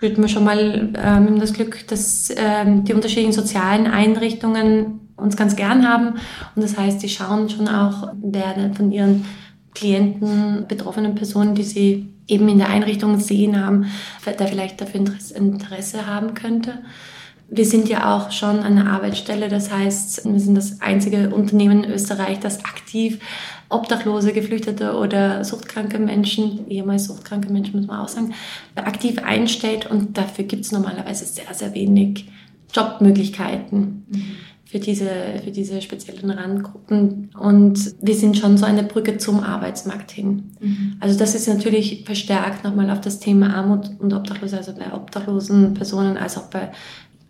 Wir 0.00 0.14
haben 0.14 0.28
schon 0.28 0.44
mal 0.44 0.92
ähm, 0.96 1.38
das 1.38 1.52
Glück, 1.52 1.86
dass 1.88 2.32
ähm, 2.34 2.84
die 2.84 2.94
unterschiedlichen 2.94 3.32
sozialen 3.32 3.86
Einrichtungen 3.86 5.00
uns 5.16 5.36
ganz 5.36 5.56
gern 5.56 5.86
haben. 5.86 6.14
Und 6.56 6.62
das 6.62 6.78
heißt, 6.78 7.02
die 7.02 7.08
schauen 7.08 7.50
schon 7.50 7.68
auch, 7.68 8.08
wer 8.22 8.72
von 8.74 8.90
ihren 8.90 9.26
Klienten, 9.74 10.66
betroffenen 10.66 11.14
Personen, 11.14 11.54
die 11.54 11.62
sie 11.62 12.08
eben 12.26 12.48
in 12.48 12.58
der 12.58 12.70
Einrichtung 12.70 13.20
sehen 13.20 13.62
haben, 13.62 13.86
der 14.24 14.46
vielleicht 14.48 14.80
dafür 14.80 15.00
Interesse 15.34 16.06
haben 16.06 16.34
könnte. 16.34 16.78
Wir 17.48 17.66
sind 17.66 17.88
ja 17.88 18.16
auch 18.16 18.30
schon 18.30 18.60
eine 18.60 18.88
Arbeitsstelle, 18.88 19.48
das 19.48 19.72
heißt, 19.72 20.24
wir 20.24 20.40
sind 20.40 20.54
das 20.54 20.80
einzige 20.80 21.30
Unternehmen 21.30 21.84
in 21.84 21.90
Österreich, 21.90 22.38
das 22.38 22.64
aktiv 22.64 23.18
Obdachlose, 23.70 24.32
Geflüchtete 24.32 24.96
oder 24.96 25.44
suchtkranke 25.44 25.98
Menschen, 25.98 26.68
ehemals 26.68 27.06
suchtkranke 27.06 27.52
Menschen 27.52 27.76
muss 27.76 27.86
man 27.86 28.00
auch 28.00 28.08
sagen, 28.08 28.34
aktiv 28.74 29.18
einstellt 29.22 29.90
und 29.90 30.18
dafür 30.18 30.44
gibt 30.44 30.64
es 30.64 30.72
normalerweise 30.72 31.24
sehr, 31.24 31.54
sehr 31.54 31.72
wenig 31.74 32.26
Jobmöglichkeiten. 32.74 34.04
Mhm 34.08 34.36
für 34.70 34.78
diese, 34.78 35.10
für 35.42 35.50
diese 35.50 35.82
speziellen 35.82 36.30
Randgruppen. 36.30 37.30
Und 37.36 37.92
wir 38.00 38.14
sind 38.14 38.38
schon 38.38 38.56
so 38.56 38.64
eine 38.66 38.84
Brücke 38.84 39.18
zum 39.18 39.40
Arbeitsmarkt 39.40 40.12
hin. 40.12 40.52
Mhm. 40.60 40.96
Also 41.00 41.18
das 41.18 41.34
ist 41.34 41.48
natürlich 41.48 42.04
verstärkt 42.06 42.62
nochmal 42.62 42.88
auf 42.90 43.00
das 43.00 43.18
Thema 43.18 43.52
Armut 43.52 43.90
und 43.98 44.12
Obdachlose, 44.12 44.56
also 44.56 44.72
bei 44.72 44.94
obdachlosen 44.94 45.74
Personen 45.74 46.16
als 46.16 46.38
auch 46.38 46.46
bei 46.50 46.70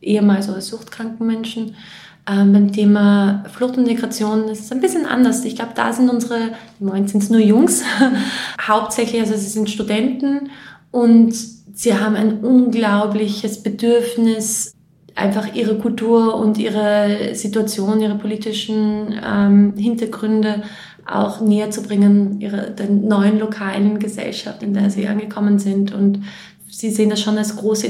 ehemals 0.00 0.48
oder 0.48 0.60
suchtkranken 0.60 1.26
Menschen. 1.26 1.74
Ähm, 2.30 2.52
beim 2.52 2.72
Thema 2.72 3.44
Flucht 3.50 3.78
und 3.78 3.86
Migration 3.86 4.48
ist 4.48 4.64
es 4.64 4.72
ein 4.72 4.80
bisschen 4.80 5.06
anders. 5.06 5.44
Ich 5.44 5.56
glaube, 5.56 5.72
da 5.74 5.92
sind 5.92 6.10
unsere, 6.10 6.50
im 6.78 6.86
Moment 6.86 7.10
sind 7.10 7.22
es 7.22 7.30
nur 7.30 7.40
Jungs, 7.40 7.82
hauptsächlich, 8.60 9.20
also 9.20 9.34
sie 9.34 9.48
sind 9.48 9.70
Studenten 9.70 10.50
und 10.90 11.34
sie 11.34 11.94
haben 11.94 12.14
ein 12.16 12.40
unglaubliches 12.40 13.62
Bedürfnis, 13.62 14.74
einfach 15.14 15.54
ihre 15.54 15.78
Kultur 15.78 16.36
und 16.36 16.58
ihre 16.58 17.34
Situation, 17.34 18.00
ihre 18.00 18.16
politischen 18.16 19.14
ähm, 19.24 19.74
Hintergründe 19.76 20.62
auch 21.06 21.40
näher 21.40 21.70
zu 21.70 21.82
bringen, 21.82 22.40
ihre, 22.40 22.70
der 22.70 22.88
neuen 22.88 23.38
lokalen 23.38 23.98
Gesellschaft, 23.98 24.62
in 24.62 24.74
der 24.74 24.90
sie 24.90 25.08
angekommen 25.08 25.58
sind. 25.58 25.92
Und 25.92 26.22
sie 26.68 26.90
sehen 26.90 27.10
das 27.10 27.20
schon 27.20 27.38
als 27.38 27.56
große 27.56 27.86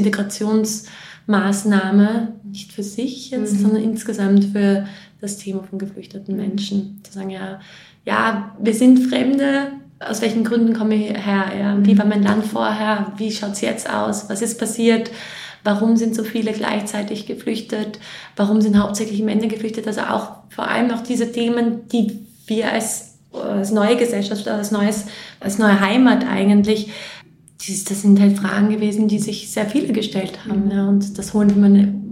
Integrationsmaßnahme, 1.30 2.32
nicht 2.44 2.72
für 2.72 2.82
sich 2.82 3.30
jetzt, 3.30 3.54
mhm. 3.54 3.58
sondern 3.58 3.82
insgesamt 3.82 4.44
für 4.46 4.86
das 5.20 5.36
Thema 5.36 5.62
von 5.62 5.78
geflüchteten 5.78 6.36
Menschen. 6.36 7.00
Zu 7.04 7.12
sagen, 7.12 7.30
ja, 7.30 7.60
ja, 8.04 8.56
wir 8.60 8.74
sind 8.74 9.08
Fremde, 9.08 9.68
aus 10.00 10.22
welchen 10.22 10.44
Gründen 10.44 10.74
komme 10.74 10.94
ich 10.94 11.10
her? 11.10 11.44
Ja? 11.58 11.78
Wie 11.80 11.96
war 11.98 12.06
mein 12.06 12.22
Land 12.22 12.46
vorher? 12.46 13.12
Wie 13.16 13.30
schaut 13.30 13.52
es 13.52 13.60
jetzt 13.60 13.88
aus? 13.88 14.28
Was 14.28 14.42
ist 14.42 14.58
passiert? 14.58 15.10
Warum 15.62 15.96
sind 15.96 16.14
so 16.14 16.24
viele 16.24 16.52
gleichzeitig 16.52 17.26
geflüchtet? 17.26 18.00
Warum 18.34 18.62
sind 18.62 18.82
hauptsächlich 18.82 19.22
Männer 19.22 19.46
geflüchtet? 19.46 19.86
Also 19.86 20.00
auch 20.02 20.36
vor 20.48 20.68
allem 20.68 20.90
auch 20.90 21.02
diese 21.02 21.30
Themen, 21.30 21.86
die 21.88 22.26
wir 22.46 22.72
als, 22.72 23.18
als 23.32 23.70
neue 23.70 23.96
Gesellschaft, 23.96 24.48
als, 24.48 24.70
neues, 24.70 25.04
als 25.38 25.58
neue 25.58 25.78
Heimat 25.78 26.26
eigentlich, 26.26 26.90
das 27.68 28.02
sind 28.02 28.18
halt 28.20 28.38
Fragen 28.38 28.70
gewesen, 28.70 29.08
die 29.08 29.18
sich 29.18 29.50
sehr 29.50 29.66
viele 29.66 29.92
gestellt 29.92 30.38
haben. 30.46 30.66
Mhm. 30.66 30.70
Ja, 30.70 30.88
und 30.88 31.18
das 31.18 31.34
holen 31.34 31.62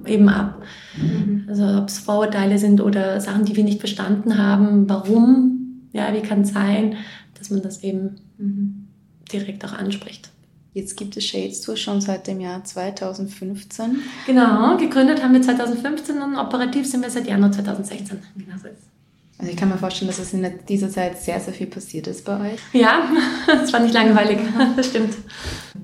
wir 0.04 0.12
eben 0.12 0.28
ab. 0.28 0.62
Mhm. 0.96 1.46
Also 1.48 1.64
ob 1.78 1.88
es 1.88 1.98
Vorurteile 1.98 2.58
sind 2.58 2.80
oder 2.80 3.20
Sachen, 3.20 3.44
die 3.44 3.56
wir 3.56 3.64
nicht 3.64 3.80
verstanden 3.80 4.36
haben, 4.36 4.88
warum, 4.88 5.88
ja, 5.92 6.12
wie 6.12 6.20
kann 6.20 6.42
es 6.42 6.52
sein, 6.52 6.96
dass 7.38 7.50
man 7.50 7.62
das 7.62 7.82
eben 7.82 8.16
mhm. 8.36 8.88
direkt 9.32 9.64
auch 9.64 9.72
anspricht. 9.72 10.30
Jetzt 10.74 10.96
gibt 10.96 11.16
es 11.16 11.24
Shades 11.24 11.62
Tour 11.62 11.76
schon 11.76 12.00
seit 12.00 12.26
dem 12.26 12.40
Jahr 12.40 12.62
2015. 12.62 14.02
Genau, 14.26 14.76
gegründet 14.76 15.22
haben 15.22 15.32
wir 15.32 15.42
2015 15.42 16.20
und 16.20 16.36
operativ 16.36 16.86
sind 16.86 17.02
wir 17.02 17.10
seit 17.10 17.26
Januar 17.26 17.52
2016. 17.52 18.18
Genau 18.36 18.56
so 18.60 18.68
ist 18.68 18.97
also 19.38 19.52
ich 19.52 19.56
kann 19.56 19.68
mir 19.68 19.78
vorstellen, 19.78 20.08
dass 20.08 20.18
es 20.18 20.34
in 20.34 20.44
dieser 20.68 20.90
Zeit 20.90 21.16
sehr, 21.16 21.38
sehr 21.38 21.54
viel 21.54 21.68
passiert 21.68 22.08
ist 22.08 22.24
bei 22.24 22.54
euch. 22.54 22.60
Ja, 22.72 23.08
es 23.62 23.72
war 23.72 23.78
nicht 23.78 23.94
langweilig, 23.94 24.40
das 24.76 24.86
stimmt. 24.86 25.14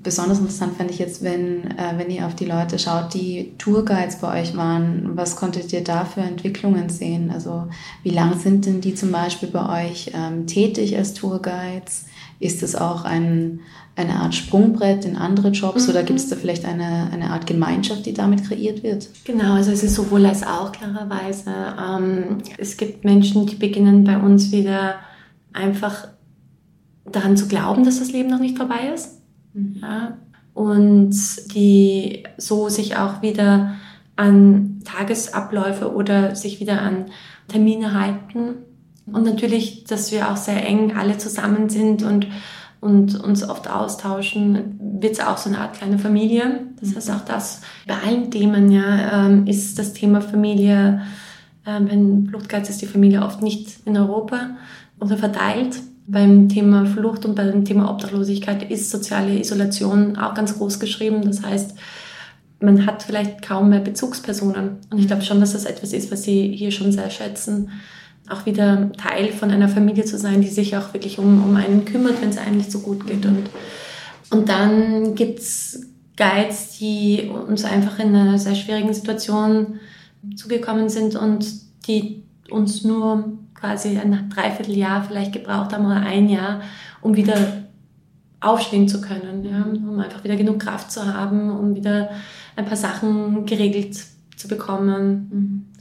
Besonders 0.03 0.39
interessant 0.39 0.75
fand 0.75 0.91
ich 0.91 0.99
jetzt, 0.99 1.23
wenn, 1.23 1.71
äh, 1.71 1.93
wenn 1.95 2.11
ihr 2.11 2.25
auf 2.25 2.35
die 2.35 2.45
Leute 2.45 2.77
schaut, 2.77 3.13
die 3.13 3.53
Tourguides 3.57 4.17
bei 4.17 4.41
euch 4.41 4.57
waren. 4.57 5.11
Was 5.15 5.37
konntet 5.37 5.71
ihr 5.71 5.85
da 5.85 6.03
für 6.03 6.19
Entwicklungen 6.19 6.89
sehen? 6.89 7.31
Also 7.31 7.67
wie 8.03 8.09
lange 8.09 8.37
sind 8.37 8.65
denn 8.65 8.81
die 8.81 8.93
zum 8.93 9.13
Beispiel 9.13 9.49
bei 9.49 9.85
euch 9.85 10.11
ähm, 10.13 10.47
tätig 10.47 10.97
als 10.97 11.13
Tourguides? 11.13 12.05
Ist 12.39 12.63
es 12.63 12.75
auch 12.75 13.05
ein, 13.05 13.61
eine 13.95 14.15
Art 14.15 14.35
Sprungbrett 14.35 15.05
in 15.05 15.15
andere 15.15 15.49
Jobs 15.49 15.85
mhm. 15.85 15.89
oder 15.91 16.03
gibt 16.03 16.19
es 16.19 16.29
da 16.29 16.35
vielleicht 16.35 16.65
eine, 16.65 17.09
eine 17.11 17.31
Art 17.31 17.47
Gemeinschaft, 17.47 18.05
die 18.05 18.13
damit 18.13 18.45
kreiert 18.45 18.83
wird? 18.83 19.09
Genau, 19.23 19.53
also 19.53 19.71
es 19.71 19.83
ist 19.83 19.95
sowohl 19.95 20.25
als 20.25 20.43
auch 20.43 20.71
klarerweise. 20.71 21.51
Ähm, 21.51 22.37
es 22.57 22.77
gibt 22.77 23.05
Menschen, 23.05 23.45
die 23.45 23.55
beginnen 23.55 24.03
bei 24.03 24.17
uns 24.17 24.51
wieder 24.51 24.95
einfach 25.53 26.09
daran 27.05 27.37
zu 27.37 27.47
glauben, 27.47 27.85
dass 27.85 27.99
das 27.99 28.11
Leben 28.11 28.29
noch 28.29 28.39
nicht 28.39 28.57
vorbei 28.57 28.91
ist. 28.93 29.21
Mhm. 29.53 29.77
Ja, 29.81 30.17
und 30.53 31.13
die 31.53 32.23
so 32.37 32.69
sich 32.69 32.95
auch 32.95 33.21
wieder 33.21 33.75
an 34.15 34.79
Tagesabläufe 34.85 35.93
oder 35.93 36.35
sich 36.35 36.59
wieder 36.59 36.81
an 36.81 37.05
Termine 37.47 37.93
halten. 37.93 38.55
Und 39.05 39.23
natürlich, 39.23 39.83
dass 39.83 40.11
wir 40.11 40.31
auch 40.31 40.37
sehr 40.37 40.65
eng 40.65 40.95
alle 40.95 41.17
zusammen 41.17 41.69
sind 41.69 42.03
und 42.03 42.27
und 42.85 43.19
uns 43.19 43.47
oft 43.47 43.67
austauschen, 43.67 44.79
wird 45.01 45.13
es 45.13 45.19
auch 45.19 45.37
so 45.37 45.49
eine 45.49 45.57
Art 45.57 45.73
kleine 45.73 45.97
Familie. 45.97 46.67
Das 46.79 46.95
heißt 46.95 47.09
auch 47.09 47.25
das, 47.25 47.61
bei 47.87 47.95
allen 47.95 48.29
Themen 48.29 48.71
ja, 48.71 49.25
ähm, 49.25 49.47
ist 49.47 49.79
das 49.79 49.93
Thema 49.93 50.21
Familie, 50.21 51.01
ähm, 51.65 51.89
wenn 51.89 52.27
Fluchtgeiz 52.27 52.69
ist 52.69 52.83
die 52.83 52.85
Familie 52.85 53.23
oft 53.23 53.41
nicht 53.41 53.79
in 53.85 53.97
Europa 53.97 54.51
oder 54.99 55.17
verteilt. 55.17 55.77
Beim 56.05 56.47
Thema 56.47 56.85
Flucht 56.85 57.25
und 57.25 57.33
beim 57.33 57.65
Thema 57.65 57.89
Obdachlosigkeit 57.89 58.69
ist 58.69 58.91
soziale 58.91 59.39
Isolation 59.39 60.17
auch 60.17 60.35
ganz 60.35 60.55
groß 60.55 60.79
geschrieben. 60.79 61.23
Das 61.23 61.41
heißt, 61.41 61.75
man 62.59 62.85
hat 62.85 63.01
vielleicht 63.01 63.41
kaum 63.41 63.69
mehr 63.69 63.79
Bezugspersonen. 63.79 64.77
Und 64.91 64.99
ich 64.99 65.07
glaube 65.07 65.23
schon, 65.23 65.39
dass 65.39 65.53
das 65.53 65.65
etwas 65.65 65.91
ist, 65.91 66.11
was 66.11 66.21
Sie 66.21 66.55
hier 66.55 66.69
schon 66.69 66.91
sehr 66.91 67.09
schätzen 67.09 67.71
auch 68.29 68.45
wieder 68.45 68.91
Teil 68.93 69.29
von 69.29 69.51
einer 69.51 69.69
Familie 69.69 70.05
zu 70.05 70.17
sein, 70.17 70.41
die 70.41 70.47
sich 70.47 70.75
auch 70.77 70.93
wirklich 70.93 71.19
um, 71.19 71.43
um 71.43 71.55
einen 71.55 71.85
kümmert, 71.85 72.21
wenn 72.21 72.29
es 72.29 72.37
einem 72.37 72.57
nicht 72.57 72.71
so 72.71 72.79
gut 72.79 73.05
geht. 73.05 73.25
Und, 73.25 73.49
und 74.31 74.49
dann 74.49 75.15
gibt's 75.15 75.81
Guides, 76.17 76.77
die 76.77 77.29
uns 77.29 77.65
einfach 77.65 77.99
in 77.99 78.15
einer 78.15 78.37
sehr 78.37 78.55
schwierigen 78.55 78.93
Situation 78.93 79.79
zugekommen 80.35 80.89
sind 80.89 81.15
und 81.15 81.45
die 81.87 82.23
uns 82.49 82.83
nur 82.83 83.37
quasi 83.53 83.97
ein 83.97 84.29
Dreivierteljahr 84.29 85.03
vielleicht 85.03 85.33
gebraucht 85.33 85.73
haben 85.73 85.85
oder 85.85 86.01
ein 86.01 86.29
Jahr, 86.29 86.61
um 87.01 87.15
wieder 87.15 87.35
aufstehen 88.39 88.87
zu 88.87 89.01
können, 89.01 89.43
ja, 89.43 89.63
um 89.63 89.99
einfach 89.99 90.23
wieder 90.23 90.35
genug 90.35 90.59
Kraft 90.59 90.91
zu 90.91 91.13
haben, 91.13 91.49
um 91.51 91.75
wieder 91.75 92.09
ein 92.55 92.65
paar 92.65 92.77
Sachen 92.77 93.45
geregelt 93.45 93.97
zu 94.35 94.47
bekommen. 94.47 95.73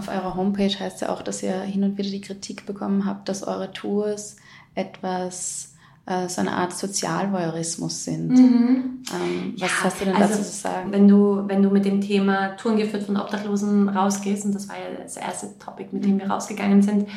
Mhm. 0.00 0.08
Auf 0.08 0.08
eurer 0.08 0.34
Homepage 0.34 0.78
heißt 0.78 1.00
ja 1.02 1.10
auch, 1.10 1.22
dass 1.22 1.42
ihr 1.42 1.60
hin 1.60 1.84
und 1.84 1.98
wieder 1.98 2.10
die 2.10 2.20
Kritik 2.20 2.66
bekommen 2.66 3.04
habt, 3.04 3.28
dass 3.28 3.42
eure 3.42 3.72
Tours 3.72 4.36
etwas 4.74 5.74
äh, 6.06 6.28
so 6.28 6.40
eine 6.40 6.52
Art 6.52 6.72
Sozialvoyeurismus 6.72 8.04
sind. 8.04 8.30
Mhm. 8.30 9.02
Ähm, 9.12 9.54
was 9.58 9.60
ja, 9.60 9.84
hast 9.84 10.00
du 10.00 10.04
denn 10.06 10.16
also, 10.16 10.34
dazu 10.34 10.42
zu 10.42 10.56
sagen? 10.56 10.92
Wenn 10.92 11.08
du, 11.08 11.44
wenn 11.46 11.62
du 11.62 11.70
mit 11.70 11.84
dem 11.84 12.00
Thema 12.00 12.56
Touren 12.56 12.76
geführt 12.76 13.04
von 13.04 13.16
Obdachlosen 13.16 13.88
rausgehst, 13.88 14.44
und 14.44 14.54
das 14.54 14.68
war 14.68 14.76
ja 14.76 15.02
das 15.02 15.16
erste 15.16 15.58
Topic, 15.58 15.88
mit 15.92 16.04
dem 16.04 16.18
wir 16.18 16.28
rausgegangen 16.28 16.82
sind, 16.82 17.08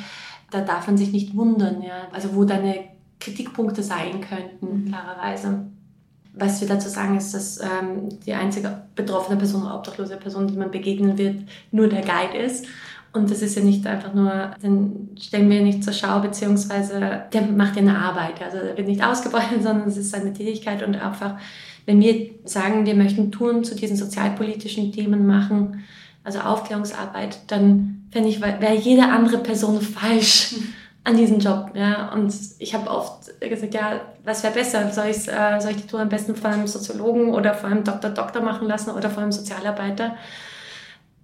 da 0.51 0.61
darf 0.61 0.87
man 0.87 0.97
sich 0.97 1.11
nicht 1.11 1.35
wundern, 1.35 1.81
ja. 1.81 2.07
Also 2.11 2.35
wo 2.35 2.43
deine 2.45 2.85
Kritikpunkte 3.19 3.81
sein 3.81 4.21
könnten, 4.21 4.83
mhm. 4.83 4.87
klarerweise. 4.89 5.65
Was 6.33 6.61
wir 6.61 6.67
dazu 6.67 6.89
sagen, 6.89 7.15
ist, 7.17 7.33
dass 7.33 7.59
ähm, 7.59 8.09
die 8.25 8.33
einzige 8.33 8.83
betroffene 8.95 9.37
Person 9.37 9.63
oder 9.63 9.75
obdachlose 9.75 10.17
Person, 10.17 10.47
die 10.47 10.57
man 10.57 10.71
begegnen 10.71 11.17
wird, 11.17 11.41
nur 11.71 11.87
der 11.87 12.01
Guide 12.01 12.37
ist. 12.37 12.65
Und 13.13 13.29
das 13.29 13.43
ist 13.43 13.55
ja 13.55 13.63
nicht 13.63 13.85
einfach 13.85 14.15
nur, 14.15 14.51
den 14.63 15.15
stellen 15.21 15.49
wir 15.49 15.61
nicht 15.61 15.83
zur 15.83 15.93
Schau, 15.93 16.19
beziehungsweise 16.19 17.25
der 17.31 17.43
macht 17.43 17.75
ja 17.75 17.83
eine 17.83 17.97
Arbeit. 17.97 18.41
Also 18.41 18.57
der 18.57 18.75
wird 18.75 18.87
nicht 18.87 19.03
ausgebeutet, 19.03 19.61
sondern 19.61 19.87
es 19.87 19.97
ist 19.97 20.09
seine 20.09 20.33
Tätigkeit 20.33 20.81
und 20.81 20.95
einfach, 20.95 21.35
wenn 21.85 22.01
wir 22.01 22.31
sagen, 22.45 22.87
wir 22.87 22.95
möchten 22.95 23.31
Touren 23.31 23.63
zu 23.63 23.75
diesen 23.75 23.95
sozialpolitischen 23.95 24.91
Themen 24.91 25.27
machen, 25.27 25.83
also 26.23 26.39
Aufklärungsarbeit, 26.39 27.39
dann 27.47 28.05
fände 28.11 28.29
ich, 28.29 28.41
wäre 28.41 28.75
jede 28.75 29.03
andere 29.03 29.37
Person 29.37 29.79
falsch 29.79 30.55
an 31.03 31.15
diesen 31.15 31.39
Job. 31.39 31.71
Ja? 31.75 32.11
Und 32.13 32.33
ich 32.57 32.73
habe 32.73 32.89
oft 32.89 33.39
gesagt, 33.39 33.75
ja, 33.75 34.01
was 34.23 34.43
wäre 34.43 34.53
besser? 34.53 34.89
Soll, 34.91 35.07
ich, 35.07 35.27
äh, 35.27 35.59
soll 35.59 35.71
ich 35.71 35.81
die 35.81 35.87
Tour 35.87 35.99
am 35.99 36.09
besten 36.09 36.35
von 36.35 36.51
einem 36.51 36.67
Soziologen 36.67 37.33
oder 37.33 37.53
von 37.53 37.71
einem 37.71 37.83
Doktor 37.83 38.09
Doktor 38.09 38.41
machen 38.41 38.67
lassen 38.67 38.91
oder 38.91 39.09
von 39.09 39.23
einem 39.23 39.31
Sozialarbeiter? 39.31 40.15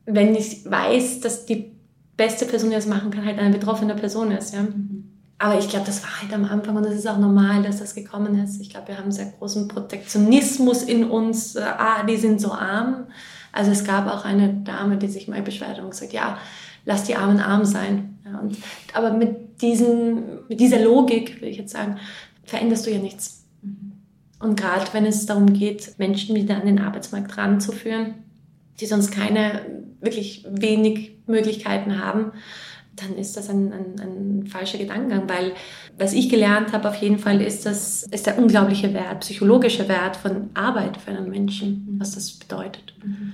Wenn 0.06 0.36
ich 0.36 0.70
weiß, 0.70 1.22
dass 1.22 1.46
die 1.46 1.72
beste 2.18 2.46
Person, 2.46 2.70
die 2.70 2.76
das 2.76 2.88
machen 2.88 3.12
kann, 3.12 3.26
halt 3.26 3.40
eine 3.40 3.52
betroffene 3.58 3.96
Person 3.96 4.32
ist. 4.32 4.54
Ja? 4.54 4.64
Mhm. 4.64 5.06
Aber 5.38 5.58
ich 5.58 5.70
glaube, 5.70 5.86
das 5.86 6.04
war 6.04 6.22
halt 6.22 6.34
am 6.34 6.44
Anfang 6.44 6.76
und 6.76 6.86
es 6.86 6.96
ist 6.96 7.08
auch 7.08 7.18
normal, 7.18 7.64
dass 7.64 7.80
das 7.80 7.96
gekommen 7.96 8.44
ist. 8.44 8.60
Ich 8.60 8.70
glaube, 8.70 8.90
wir 8.90 8.96
haben 8.96 9.04
einen 9.04 9.14
sehr 9.14 9.34
großen 9.40 9.70
Protektionismus 9.70 10.84
in 10.84 11.06
uns. 11.06 11.56
Äh, 11.56 11.62
ah, 11.62 12.04
die 12.04 12.18
sind 12.18 12.42
so 12.42 12.52
arm. 12.52 13.08
Also 13.54 13.72
es 13.72 13.86
gab 13.86 14.08
auch 14.08 14.26
eine 14.26 14.54
Dame, 14.66 14.98
die 14.98 15.08
sich 15.08 15.30
mal 15.30 15.42
beschwert 15.42 15.78
hat 15.78 15.84
und 15.84 15.92
gesagt, 15.92 16.12
ja, 16.12 16.38
lass 16.86 17.06
die 17.06 17.16
Armen 17.16 17.40
arm 17.40 17.64
sein. 17.64 18.20
Ja, 18.26 18.40
und, 18.40 18.58
aber 18.94 19.14
mit, 19.14 19.62
diesen, 19.62 20.48
mit 20.50 20.60
dieser 20.60 20.80
Logik, 20.82 21.42
will 21.42 21.50
ich 21.50 21.58
jetzt 21.58 21.72
sagen, 21.72 21.98
veränderst 22.50 22.86
du 22.86 22.92
ja 22.92 23.00
nichts. 23.00 23.46
Mhm. 23.62 23.94
Und 24.40 24.60
gerade 24.60 24.92
wenn 24.94 25.06
es 25.06 25.26
darum 25.26 25.54
geht, 25.54 25.98
Menschen 25.98 26.36
wieder 26.36 26.56
an 26.56 26.66
den 26.66 26.80
Arbeitsmarkt 26.80 27.38
ranzuführen, 27.38 28.16
die 28.80 28.86
sonst 28.86 29.12
keine 29.12 29.62
wirklich 30.02 30.46
wenig 30.50 31.18
Möglichkeiten 31.28 32.00
haben, 32.04 32.32
dann 32.96 33.18
ist 33.18 33.38
das 33.38 33.50
ein, 33.50 33.72
ein, 33.72 34.00
ein, 34.00 34.48
falscher 34.48 34.78
Gedankengang, 34.78 35.30
weil 35.30 35.54
was 35.98 36.14
ich 36.14 36.30
gelernt 36.30 36.74
habe 36.74 36.90
auf 36.90 36.96
jeden 36.96 37.20
Fall 37.20 37.42
ist, 37.42 37.66
das 37.66 38.04
ist 38.04 38.26
der 38.26 38.38
unglaubliche 38.38 38.94
Wert, 38.94 39.22
psychologische 39.22 39.88
Wert 39.88 40.18
von 40.18 40.50
Arbeit 40.54 40.98
für 40.98 41.12
einen 41.12 41.30
Menschen, 41.30 41.96
was 41.98 42.16
das 42.16 42.32
bedeutet. 42.32 42.94
Mhm. 43.04 43.34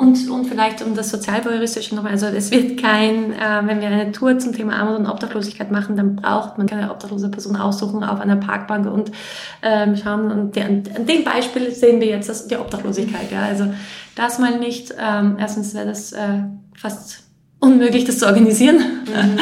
Und, 0.00 0.30
und 0.30 0.46
vielleicht 0.46 0.80
um 0.80 0.94
das 0.94 1.10
Sozialbürgeristische 1.10 1.94
noch, 1.94 2.06
also 2.06 2.24
es 2.24 2.50
wird 2.50 2.80
kein, 2.80 3.34
äh, 3.34 3.60
wenn 3.66 3.82
wir 3.82 3.88
eine 3.88 4.12
Tour 4.12 4.38
zum 4.38 4.54
Thema 4.54 4.76
Armut 4.76 4.98
und 4.98 5.06
Obdachlosigkeit 5.06 5.70
machen, 5.70 5.94
dann 5.94 6.16
braucht 6.16 6.56
man 6.56 6.66
keine 6.66 6.90
obdachlose 6.90 7.28
Person 7.28 7.54
aussuchen 7.56 8.02
auf 8.02 8.18
einer 8.18 8.36
Parkbank 8.36 8.86
und 8.86 9.12
ähm, 9.60 9.96
schauen. 9.96 10.32
Und 10.32 10.56
der, 10.56 10.64
an 10.68 11.04
dem 11.06 11.22
Beispiel 11.22 11.70
sehen 11.72 12.00
wir 12.00 12.06
jetzt 12.06 12.30
das, 12.30 12.48
die 12.48 12.56
Obdachlosigkeit. 12.56 13.30
Ja. 13.30 13.42
Also 13.42 13.74
das 14.14 14.38
mal 14.38 14.58
nicht. 14.58 14.94
Ähm, 14.98 15.36
erstens 15.38 15.74
wäre 15.74 15.88
das 15.88 16.12
äh, 16.12 16.44
fast 16.74 17.24
unmöglich, 17.58 18.06
das 18.06 18.20
zu 18.20 18.26
organisieren. 18.26 18.78
Mhm. 18.78 19.38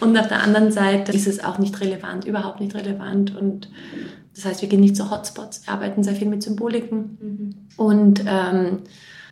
und 0.00 0.18
auf 0.18 0.26
der 0.26 0.42
anderen 0.42 0.72
Seite 0.72 1.12
ist 1.12 1.28
es 1.28 1.44
auch 1.44 1.58
nicht 1.58 1.80
relevant, 1.80 2.24
überhaupt 2.24 2.58
nicht 2.58 2.74
relevant. 2.74 3.36
Und 3.36 3.68
das 4.34 4.46
heißt, 4.46 4.62
wir 4.62 4.68
gehen 4.68 4.80
nicht 4.80 4.96
zu 4.96 5.12
Hotspots, 5.12 5.64
wir 5.64 5.74
arbeiten 5.74 6.02
sehr 6.02 6.16
viel 6.16 6.26
mit 6.26 6.42
Symboliken. 6.42 7.18
Mhm. 7.20 7.54
Und 7.76 8.24
ähm, 8.26 8.80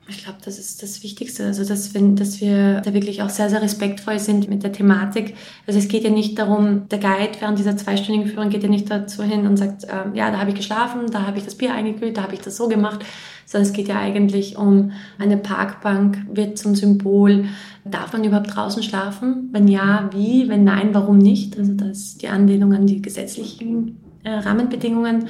ich 0.08 0.22
glaube, 0.22 0.38
das 0.44 0.58
ist 0.58 0.82
das 0.82 1.02
Wichtigste, 1.02 1.46
also 1.46 1.64
dass, 1.64 1.92
wenn, 1.92 2.14
dass 2.14 2.40
wir 2.40 2.80
da 2.80 2.94
wirklich 2.94 3.22
auch 3.22 3.28
sehr, 3.28 3.50
sehr 3.50 3.60
respektvoll 3.60 4.20
sind 4.20 4.48
mit 4.48 4.62
der 4.62 4.70
Thematik. 4.70 5.34
Also 5.66 5.80
es 5.80 5.88
geht 5.88 6.04
ja 6.04 6.10
nicht 6.10 6.38
darum, 6.38 6.88
der 6.88 7.00
Guide 7.00 7.32
während 7.40 7.58
dieser 7.58 7.76
zweistündigen 7.76 8.30
Führung 8.30 8.48
geht 8.48 8.62
ja 8.62 8.68
nicht 8.68 8.88
dazu 8.88 9.24
hin 9.24 9.46
und 9.46 9.56
sagt, 9.56 9.84
ähm, 9.84 10.14
ja, 10.14 10.30
da 10.30 10.38
habe 10.38 10.50
ich 10.50 10.56
geschlafen, 10.56 11.10
da 11.10 11.26
habe 11.26 11.38
ich 11.38 11.44
das 11.44 11.56
Bier 11.56 11.74
eingekühlt, 11.74 12.16
da 12.16 12.22
habe 12.22 12.34
ich 12.34 12.40
das 12.40 12.56
so 12.56 12.68
gemacht, 12.68 13.04
sondern 13.46 13.68
es 13.68 13.72
geht 13.72 13.88
ja 13.88 13.98
eigentlich 13.98 14.56
um 14.56 14.92
eine 15.18 15.38
Parkbank 15.38 16.18
wird 16.30 16.56
zum 16.56 16.76
Symbol. 16.76 17.46
Darf 17.84 18.12
man 18.12 18.22
überhaupt 18.22 18.54
draußen 18.54 18.84
schlafen? 18.84 19.48
Wenn 19.52 19.66
ja, 19.66 20.08
wie? 20.12 20.48
Wenn 20.48 20.62
nein, 20.62 20.90
warum 20.92 21.18
nicht? 21.18 21.58
Also 21.58 21.72
das 21.72 21.98
ist 21.98 22.22
die 22.22 22.28
Anlehnung 22.28 22.72
an 22.74 22.86
die 22.86 23.02
gesetzlichen 23.02 23.98
Rahmenbedingungen 24.30 25.28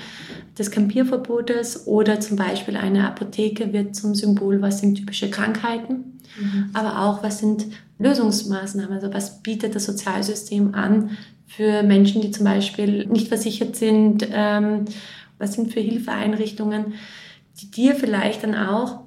des 0.58 0.70
Campierverbotes 0.70 1.86
oder 1.86 2.20
zum 2.20 2.36
Beispiel 2.36 2.76
eine 2.76 3.06
Apotheke 3.06 3.72
wird 3.72 3.94
zum 3.94 4.14
Symbol, 4.14 4.62
was 4.62 4.80
sind 4.80 4.96
typische 4.96 5.30
Krankheiten, 5.30 6.18
mhm. 6.40 6.70
aber 6.72 7.02
auch 7.02 7.22
was 7.22 7.38
sind 7.38 7.66
Lösungsmaßnahmen, 7.98 8.92
also 8.92 9.12
was 9.12 9.42
bietet 9.42 9.74
das 9.74 9.84
Sozialsystem 9.84 10.74
an 10.74 11.16
für 11.46 11.82
Menschen, 11.82 12.22
die 12.22 12.30
zum 12.30 12.44
Beispiel 12.44 13.06
nicht 13.06 13.28
versichert 13.28 13.76
sind, 13.76 14.26
ähm, 14.32 14.86
was 15.38 15.54
sind 15.54 15.72
für 15.72 15.80
Hilfeeinrichtungen, 15.80 16.94
die 17.60 17.70
dir 17.70 17.94
vielleicht 17.94 18.42
dann 18.42 18.54
auch 18.54 19.00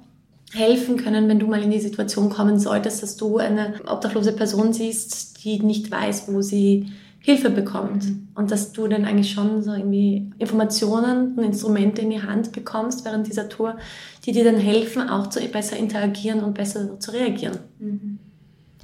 helfen 0.52 0.96
können, 0.96 1.28
wenn 1.28 1.38
du 1.38 1.46
mal 1.46 1.62
in 1.62 1.70
die 1.70 1.80
Situation 1.80 2.30
kommen 2.30 2.58
solltest, 2.58 3.02
dass 3.02 3.16
du 3.16 3.38
eine 3.38 3.74
obdachlose 3.86 4.32
Person 4.32 4.72
siehst, 4.72 5.44
die 5.44 5.60
nicht 5.60 5.90
weiß, 5.90 6.24
wo 6.28 6.42
sie 6.42 6.92
Hilfe 7.30 7.50
bekommt. 7.50 8.04
Mhm. 8.04 8.28
Und 8.34 8.50
dass 8.50 8.72
du 8.72 8.88
dann 8.88 9.04
eigentlich 9.04 9.32
schon 9.32 9.62
so 9.62 9.72
irgendwie 9.72 10.30
Informationen 10.38 11.34
und 11.36 11.44
Instrumente 11.44 12.02
in 12.02 12.10
die 12.10 12.22
Hand 12.22 12.52
bekommst 12.52 13.04
während 13.04 13.26
dieser 13.26 13.48
Tour, 13.48 13.76
die 14.24 14.32
dir 14.32 14.44
dann 14.44 14.56
helfen, 14.56 15.08
auch 15.08 15.28
zu 15.28 15.40
besser 15.48 15.76
interagieren 15.76 16.42
und 16.42 16.54
besser 16.54 16.98
zu 16.98 17.12
reagieren. 17.12 17.58
Mhm. 17.78 18.18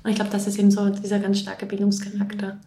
Und 0.02 0.10
ich 0.10 0.16
glaube, 0.16 0.30
das 0.30 0.46
ist 0.46 0.58
eben 0.58 0.70
so 0.70 0.88
dieser 0.90 1.18
ganz 1.18 1.40
starke 1.40 1.66
Bildungscharakter. 1.66 2.60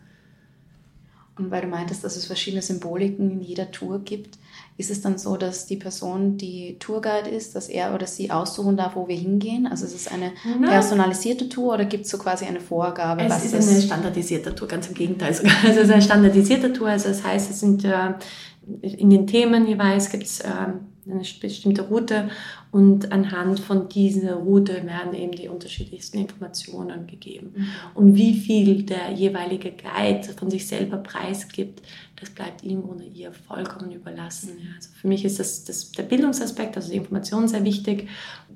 Und 1.38 1.52
weil 1.52 1.62
du 1.62 1.68
meintest, 1.68 2.04
dass 2.04 2.18
es 2.18 2.26
verschiedene 2.26 2.62
Symboliken 2.62 3.32
in 3.32 3.42
jeder 3.42 3.72
Tour 3.72 4.00
gibt, 4.00 4.38
ist 4.80 4.90
es 4.90 5.02
dann 5.02 5.18
so, 5.18 5.36
dass 5.36 5.66
die 5.66 5.76
Person, 5.76 6.38
die 6.38 6.78
Tourguide 6.80 7.30
ist, 7.30 7.54
dass 7.54 7.68
er 7.68 7.94
oder 7.94 8.08
sie 8.08 8.32
aussuchen 8.32 8.78
darf, 8.78 8.96
wo 8.96 9.10
wir 9.10 9.16
hingehen? 9.18 9.68
Also 9.68 9.86
ist 9.86 9.94
es 9.94 10.08
eine 10.08 10.32
Nein. 10.46 10.70
personalisierte 10.70 11.50
Tour 11.50 11.74
oder 11.74 11.84
gibt 11.84 12.06
es 12.06 12.12
so 12.12 12.18
quasi 12.18 12.46
eine 12.46 12.62
Vorgabe? 12.62 13.24
Es 13.24 13.44
ist 13.44 13.54
eine 13.54 13.82
standardisierte 13.82 14.56
Tour, 14.56 14.70
ganz 14.70 14.88
im 14.88 14.94
Gegenteil. 14.94 15.30
Also 15.30 15.44
es 15.68 15.76
ist 15.76 15.92
eine 15.92 16.02
standardisierte 16.02 16.72
Tour, 16.72 16.88
also 16.88 17.10
das 17.10 17.26
heißt, 17.26 17.52
es 17.52 17.60
sind 17.60 17.84
äh, 17.84 18.14
in 18.82 19.10
den 19.10 19.28
Themen 19.28 19.68
jeweils 19.68 20.10
gibt 20.12 20.24
es 20.24 20.40
äh, 20.40 20.48
eine 21.06 21.24
bestimmte 21.42 21.84
Route 21.84 22.30
und 22.72 23.12
anhand 23.12 23.60
von 23.60 23.90
dieser 23.90 24.36
Route 24.36 24.86
werden 24.86 25.14
eben 25.14 25.32
die 25.32 25.48
unterschiedlichsten 25.48 26.20
Informationen 26.20 27.08
gegeben. 27.08 27.54
Mhm. 27.56 27.68
Und 27.96 28.16
wie 28.16 28.34
viel 28.34 28.84
der 28.84 29.12
jeweilige 29.12 29.72
Guide 29.72 30.28
von 30.38 30.50
sich 30.50 30.68
selber 30.68 30.98
preisgibt, 30.98 31.82
das 32.20 32.30
bleibt 32.30 32.64
ihm 32.64 32.84
oder 32.84 33.04
ihr 33.04 33.32
vollkommen 33.32 33.92
überlassen. 33.92 34.58
Ja, 34.60 34.76
also 34.76 34.90
für 34.94 35.08
mich 35.08 35.26
ist 35.26 35.40
das, 35.40 35.64
das, 35.64 35.92
der 35.92 36.04
Bildungsaspekt, 36.04 36.76
also 36.76 36.92
die 36.92 36.98
Information 36.98 37.48
sehr 37.48 37.64
wichtig, 37.64 38.08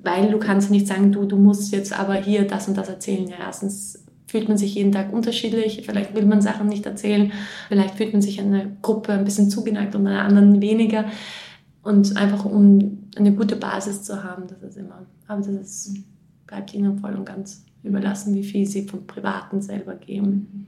weil 0.02 0.30
du 0.30 0.38
kannst 0.38 0.70
nicht 0.70 0.86
sagen, 0.86 1.12
du, 1.12 1.24
du 1.24 1.36
musst 1.36 1.72
jetzt 1.72 1.92
aber 1.98 2.14
hier 2.14 2.46
das 2.46 2.68
und 2.68 2.76
das 2.76 2.88
erzählen. 2.88 3.26
Ja, 3.28 3.36
erstens 3.40 4.04
fühlt 4.26 4.48
man 4.48 4.58
sich 4.58 4.74
jeden 4.74 4.90
Tag 4.90 5.12
unterschiedlich, 5.12 5.82
vielleicht 5.86 6.14
will 6.14 6.26
man 6.26 6.42
Sachen 6.42 6.68
nicht 6.68 6.84
erzählen, 6.86 7.32
vielleicht 7.68 7.94
fühlt 7.94 8.12
man 8.12 8.20
sich 8.20 8.40
einer 8.40 8.66
Gruppe 8.82 9.12
ein 9.12 9.24
bisschen 9.24 9.48
zugeneigt 9.48 9.94
und 9.94 10.06
einer 10.06 10.24
anderen 10.24 10.60
weniger. 10.60 11.04
Und 11.84 12.16
einfach 12.16 12.46
um 12.46 13.10
eine 13.14 13.32
gute 13.32 13.56
Basis 13.56 14.02
zu 14.02 14.24
haben, 14.24 14.44
das 14.48 14.62
ist 14.62 14.78
immer, 14.78 15.06
aber 15.28 15.40
das 15.42 15.48
ist, 15.48 15.98
bleibt 16.46 16.72
ihnen 16.72 16.98
voll 16.98 17.14
und 17.14 17.26
ganz 17.26 17.62
überlassen, 17.82 18.34
wie 18.34 18.42
viel 18.42 18.66
sie 18.66 18.88
vom 18.88 19.06
Privaten 19.06 19.60
selber 19.60 19.94
geben. 19.94 20.66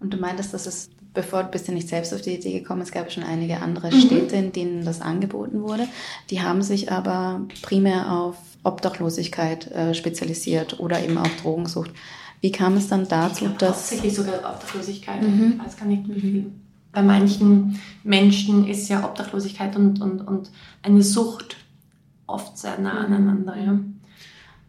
Und 0.00 0.12
du 0.12 0.18
meintest, 0.18 0.52
dass 0.52 0.66
es, 0.66 0.90
bevor 1.14 1.44
du 1.44 1.50
bist 1.50 1.66
ja 1.66 1.72
nicht 1.72 1.88
selbst 1.88 2.12
auf 2.12 2.20
die 2.20 2.34
Idee 2.34 2.60
gekommen, 2.60 2.82
es 2.82 2.92
gab 2.92 3.10
schon 3.10 3.24
einige 3.24 3.60
andere 3.60 3.90
mhm. 3.90 4.00
Städte, 4.00 4.36
in 4.36 4.52
denen 4.52 4.84
das 4.84 5.00
angeboten 5.00 5.62
wurde. 5.62 5.88
Die 6.28 6.42
haben 6.42 6.60
sich 6.60 6.92
aber 6.92 7.46
primär 7.62 8.12
auf 8.12 8.36
Obdachlosigkeit 8.64 9.70
äh, 9.72 9.94
spezialisiert 9.94 10.78
oder 10.78 11.02
eben 11.02 11.16
auch 11.16 11.26
Drogensucht. 11.42 11.90
Wie 12.42 12.52
kam 12.52 12.76
es 12.76 12.88
dann 12.88 13.08
dazu, 13.08 13.46
ich 13.46 13.52
dass... 13.52 13.76
Hauptsächlich 13.76 14.14
sogar 14.14 14.34
Obdachlosigkeit. 14.34 15.22
Mhm. 15.22 15.54
Ich 15.56 15.66
weiß 15.66 15.76
gar 15.78 15.86
nicht, 15.86 16.04
viel 16.06 16.52
bei 16.94 17.02
manchen 17.02 17.80
Menschen 18.02 18.66
ist 18.66 18.88
ja 18.88 19.04
Obdachlosigkeit 19.04 19.76
und, 19.76 20.00
und, 20.00 20.20
und 20.20 20.50
eine 20.82 21.02
Sucht 21.02 21.56
oft 22.26 22.56
sehr 22.56 22.78
nah 22.78 23.06
mhm. 23.06 23.14
aneinander. 23.14 23.56
Ja. 23.56 23.78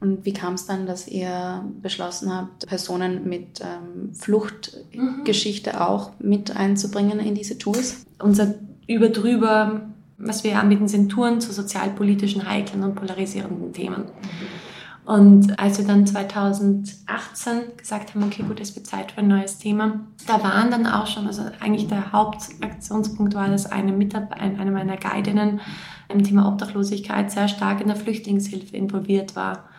Und 0.01 0.25
wie 0.25 0.33
kam 0.33 0.55
es 0.55 0.65
dann, 0.65 0.85
dass 0.85 1.07
ihr 1.07 1.63
beschlossen 1.81 2.33
habt, 2.33 2.67
Personen 2.67 3.27
mit 3.27 3.61
ähm, 3.61 4.13
Fluchtgeschichte 4.13 5.71
mhm. 5.71 5.77
auch 5.77 6.11
mit 6.19 6.55
einzubringen 6.55 7.19
in 7.19 7.35
diese 7.35 7.57
Tours? 7.57 8.05
Unser 8.19 8.55
Überdrüber, 8.87 9.81
was 10.17 10.43
wir 10.43 10.59
anbieten, 10.59 10.87
sind 10.87 11.09
Touren 11.09 11.41
zu 11.41 11.53
sozialpolitischen, 11.53 12.47
heiklen 12.47 12.83
und 12.83 12.95
polarisierenden 12.95 13.73
Themen. 13.73 14.03
Mhm. 14.03 14.64
Und 15.05 15.59
als 15.59 15.77
wir 15.77 15.85
dann 15.85 16.07
2018 16.07 17.77
gesagt 17.77 18.15
haben, 18.15 18.23
okay, 18.23 18.41
gut, 18.41 18.59
es 18.59 18.75
wird 18.75 18.87
Zeit 18.87 19.11
für 19.11 19.19
ein 19.19 19.27
neues 19.27 19.59
Thema, 19.59 19.99
da 20.25 20.41
waren 20.41 20.71
dann 20.71 20.87
auch 20.87 21.05
schon, 21.05 21.27
also 21.27 21.43
eigentlich 21.59 21.87
der 21.87 22.11
Hauptaktionspunkt 22.11 23.35
war, 23.35 23.47
dass 23.47 23.71
eine, 23.71 23.91
Mitarbeiter, 23.91 24.41
eine 24.41 24.71
meiner 24.71 24.97
Guidinnen 24.97 25.61
im 26.09 26.23
Thema 26.23 26.47
Obdachlosigkeit 26.47 27.31
sehr 27.31 27.47
stark 27.47 27.81
in 27.81 27.87
der 27.87 27.95
Flüchtlingshilfe 27.95 28.75
involviert 28.75 29.35
war. 29.35 29.69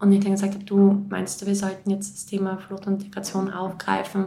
Und 0.00 0.12
ich 0.12 0.20
dann 0.20 0.32
gesagt 0.32 0.54
habe, 0.54 0.64
du 0.64 1.06
meinst 1.08 1.40
du, 1.40 1.46
wir 1.46 1.56
sollten 1.56 1.90
jetzt 1.90 2.14
das 2.14 2.26
Thema 2.26 2.58
Flucht 2.58 2.86
und 2.86 3.02
Integration 3.02 3.50
aufgreifen? 3.50 4.26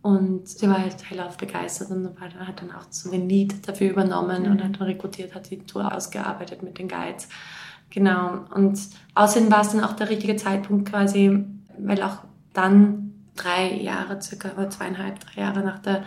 Und 0.00 0.48
sie 0.48 0.68
war 0.68 0.78
halt 0.78 1.10
hellauf 1.10 1.36
begeistert 1.36 1.90
und 1.90 2.10
hat 2.20 2.60
dann 2.60 2.72
auch 2.72 2.86
so 2.90 3.10
ein 3.10 3.28
Lied 3.28 3.66
dafür 3.66 3.90
übernommen 3.90 4.46
und 4.50 4.62
hat 4.62 4.78
dann 4.78 4.82
rekrutiert, 4.82 5.34
hat 5.34 5.50
die 5.50 5.58
Tour 5.58 5.94
ausgearbeitet 5.94 6.62
mit 6.62 6.78
den 6.78 6.88
Guides. 6.88 7.28
Genau. 7.94 8.40
Und 8.54 8.78
außerdem 9.14 9.50
war 9.50 9.60
es 9.60 9.70
dann 9.70 9.84
auch 9.84 9.92
der 9.92 10.10
richtige 10.10 10.34
Zeitpunkt 10.34 10.90
quasi, 10.90 11.44
weil 11.78 12.02
auch 12.02 12.18
dann 12.52 13.12
drei 13.36 13.72
Jahre, 13.80 14.20
circa 14.20 14.50
oder 14.56 14.68
zweieinhalb, 14.68 15.20
drei 15.20 15.42
Jahre 15.42 15.60
nach 15.60 15.78
der, 15.78 16.02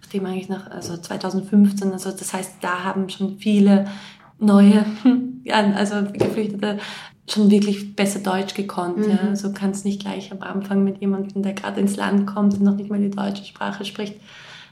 nachdem 0.00 0.26
eigentlich 0.26 0.48
nach, 0.48 0.70
also 0.70 0.96
2015, 0.96 1.92
also 1.92 2.10
das 2.10 2.32
heißt, 2.32 2.54
da 2.60 2.84
haben 2.84 3.08
schon 3.08 3.38
viele 3.38 3.86
neue, 4.38 4.84
ja, 5.44 5.56
also 5.74 5.96
Geflüchtete 6.12 6.78
schon 7.28 7.50
wirklich 7.50 7.96
besser 7.96 8.20
Deutsch 8.20 8.54
gekonnt. 8.54 8.98
Mhm. 8.98 9.10
Ja. 9.10 9.36
So 9.36 9.52
kannst 9.52 9.84
nicht 9.84 10.00
gleich 10.00 10.30
am 10.32 10.42
Anfang 10.42 10.84
mit 10.84 11.00
jemandem, 11.00 11.42
der 11.42 11.54
gerade 11.54 11.80
ins 11.80 11.96
Land 11.96 12.26
kommt 12.26 12.54
und 12.54 12.62
noch 12.62 12.76
nicht 12.76 12.90
mal 12.90 13.00
die 13.00 13.10
deutsche 13.10 13.44
Sprache 13.44 13.84
spricht, 13.84 14.14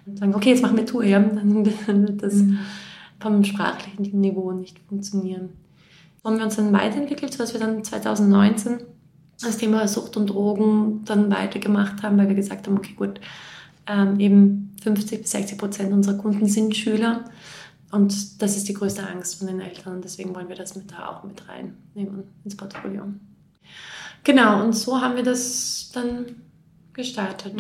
und 0.07 0.19
sagen, 0.19 0.35
okay, 0.35 0.51
jetzt 0.51 0.63
machen 0.63 0.77
wir 0.77 0.87
Tour. 0.87 1.05
Ja. 1.05 1.19
Dann 1.87 2.07
wird 2.07 2.23
das 2.23 2.35
Mhm. 2.35 2.59
vom 3.21 3.45
sprachlichen 3.45 4.21
Niveau 4.21 4.53
nicht 4.53 4.79
funktionieren. 4.89 5.51
Haben 6.25 6.39
wir 6.39 6.45
uns 6.45 6.57
dann 6.57 6.73
weiterentwickelt, 6.73 7.33
sodass 7.33 7.53
wir 7.55 7.61
dann 7.61 7.83
2019 7.83 8.81
das 9.41 9.57
Thema 9.57 9.89
Sucht 9.89 10.17
und 10.17 10.29
Drogen 10.29 11.03
dann 11.05 11.31
weitergemacht 11.31 12.03
haben, 12.03 12.19
weil 12.19 12.29
wir 12.29 12.35
gesagt 12.35 12.67
haben, 12.67 12.77
okay, 12.77 12.95
gut, 12.95 13.21
ähm, 13.87 14.21
eben 14.21 14.75
50 14.83 15.23
bis 15.23 15.31
60 15.31 15.59
Prozent 15.59 15.93
unserer 15.93 16.19
Kunden 16.19 16.47
sind 16.47 16.77
Schüler 16.77 17.25
und 17.91 18.41
das 18.43 18.57
ist 18.57 18.69
die 18.69 18.75
größte 18.75 19.07
Angst 19.07 19.37
von 19.37 19.47
den 19.47 19.61
Eltern 19.61 19.97
und 19.97 20.05
deswegen 20.05 20.35
wollen 20.35 20.49
wir 20.49 20.57
das 20.57 20.77
mit 20.77 20.93
da 20.93 21.09
auch 21.09 21.25
mit 21.25 21.49
reinnehmen 21.49 22.25
ins 22.45 22.57
Portfolio. 22.57 23.05
Genau, 24.23 24.63
und 24.63 24.75
so 24.75 25.01
haben 25.01 25.17
wir 25.17 25.23
das 25.23 25.91
dann 25.93 26.27
gestartet. 26.93 27.55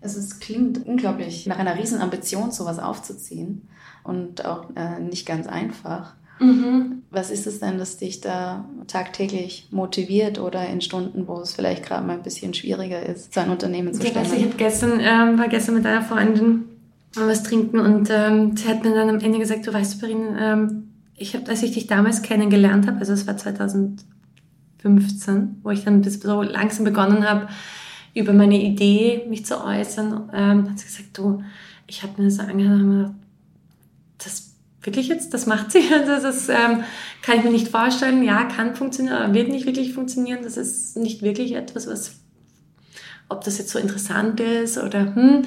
Also 0.00 0.18
es 0.18 0.38
klingt 0.38 0.86
unglaublich 0.86 1.46
nach 1.46 1.58
einer 1.58 1.76
riesen 1.76 2.00
Ambition, 2.00 2.50
sowas 2.50 2.78
aufzuziehen 2.78 3.68
und 4.04 4.44
auch 4.44 4.66
äh, 4.74 5.00
nicht 5.00 5.26
ganz 5.26 5.46
einfach. 5.46 6.14
Mhm. 6.38 7.02
Was 7.10 7.30
ist 7.30 7.46
es 7.46 7.60
denn, 7.60 7.78
das 7.78 7.96
dich 7.96 8.20
da 8.20 8.68
tagtäglich 8.86 9.68
motiviert 9.70 10.38
oder 10.38 10.66
in 10.68 10.80
Stunden, 10.80 11.26
wo 11.28 11.40
es 11.40 11.54
vielleicht 11.54 11.84
gerade 11.84 12.06
mal 12.06 12.14
ein 12.14 12.22
bisschen 12.22 12.52
schwieriger 12.52 13.04
ist, 13.04 13.32
so 13.32 13.40
ein 13.40 13.50
Unternehmen 13.50 13.94
zu 13.94 14.02
Ich 14.02 14.14
weiß, 14.14 14.32
ich 14.32 14.34
stemmen? 14.34 14.50
hab 14.50 14.58
gestern, 14.58 15.00
ähm, 15.00 15.38
war 15.38 15.48
gestern 15.48 15.76
mit 15.76 15.86
einer 15.86 16.02
Freundin 16.02 16.64
was 17.14 17.42
trinken 17.42 17.78
und 17.78 18.08
ähm, 18.10 18.56
sie 18.56 18.68
hat 18.68 18.84
mir 18.84 18.94
dann 18.94 19.08
am 19.08 19.20
Ende 19.20 19.38
gesagt, 19.38 19.66
du 19.66 19.72
weißt, 19.72 20.00
Berin, 20.00 20.36
ähm, 20.38 20.88
ich 21.16 21.34
habe, 21.34 21.48
als 21.48 21.62
ich 21.62 21.72
dich 21.72 21.86
damals 21.86 22.20
kennengelernt 22.20 22.86
habe, 22.86 22.98
also 22.98 23.14
es 23.14 23.26
war 23.26 23.38
2015, 23.38 25.60
wo 25.62 25.70
ich 25.70 25.84
dann 25.84 26.02
bis 26.02 26.20
so 26.20 26.42
langsam 26.42 26.84
begonnen 26.84 27.24
habe, 27.26 27.48
über 28.14 28.34
meine 28.34 28.62
Idee 28.62 29.24
mich 29.28 29.46
zu 29.46 29.64
äußern, 29.64 30.30
ähm, 30.34 30.70
hat 30.70 30.78
sie 30.78 30.86
gesagt, 30.86 31.16
du, 31.16 31.42
ich 31.86 32.02
habe 32.02 32.20
mir 32.20 32.28
das 32.28 32.38
angehört 32.38 32.80
und 32.82 32.90
gedacht, 32.90 33.14
das 34.18 34.52
wirklich 34.86 35.08
jetzt, 35.08 35.34
das 35.34 35.46
macht 35.46 35.72
sie, 35.72 35.82
also 35.92 36.22
das 36.22 36.48
ähm, 36.48 36.84
kann 37.22 37.38
ich 37.38 37.44
mir 37.44 37.50
nicht 37.50 37.68
vorstellen, 37.68 38.22
ja, 38.22 38.44
kann 38.44 38.74
funktionieren, 38.74 39.16
aber 39.16 39.34
wird 39.34 39.48
nicht 39.48 39.66
wirklich 39.66 39.92
funktionieren, 39.92 40.40
das 40.42 40.56
ist 40.56 40.96
nicht 40.96 41.22
wirklich 41.22 41.54
etwas, 41.54 41.86
was 41.86 42.20
ob 43.28 43.42
das 43.42 43.58
jetzt 43.58 43.70
so 43.70 43.78
interessant 43.78 44.38
ist 44.40 44.78
oder 44.78 45.14
hm. 45.14 45.42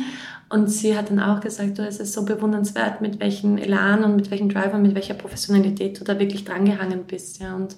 Und 0.52 0.68
sie 0.68 0.98
hat 0.98 1.12
dann 1.12 1.20
auch 1.20 1.42
gesagt, 1.42 1.78
du, 1.78 1.84
es 1.84 2.00
ist 2.00 2.14
so 2.14 2.26
bewundernswert, 2.26 3.02
mit 3.02 3.20
welchem 3.20 3.58
Elan 3.60 4.04
und 4.04 4.16
mit 4.16 4.32
welchem 4.32 4.50
Drive 4.50 4.74
und 4.74 4.82
mit 4.82 4.96
welcher 4.96 5.14
Professionalität 5.14 6.00
du 6.00 6.04
da 6.04 6.18
wirklich 6.18 6.44
drangehangen 6.44 7.04
bist. 7.04 7.40
Ja. 7.40 7.56
Und 7.56 7.76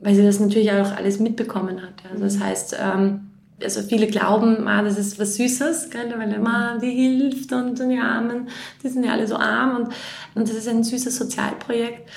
weil 0.00 0.16
sie 0.16 0.24
das 0.24 0.40
natürlich 0.40 0.72
auch 0.72 0.96
alles 0.96 1.20
mitbekommen 1.20 1.80
hat. 1.80 2.02
Ja. 2.02 2.10
Also 2.10 2.24
das 2.24 2.40
heißt, 2.40 2.76
ähm, 2.80 3.25
also 3.62 3.82
viele 3.82 4.06
glauben, 4.06 4.68
ah, 4.68 4.82
das 4.82 4.98
ist 4.98 5.18
was 5.18 5.36
Süßes, 5.36 5.90
gell, 5.90 6.14
weil 6.16 6.32
immer 6.32 6.78
die 6.78 6.90
hilft 6.90 7.52
und 7.52 7.78
die 7.78 7.98
Armen, 7.98 8.48
die 8.82 8.88
sind 8.88 9.04
ja 9.04 9.12
alle 9.12 9.26
so 9.26 9.36
arm 9.36 9.76
und, 9.76 9.88
und 10.34 10.48
das 10.48 10.56
ist 10.56 10.68
ein 10.68 10.84
süßes 10.84 11.16
Sozialprojekt 11.16 12.08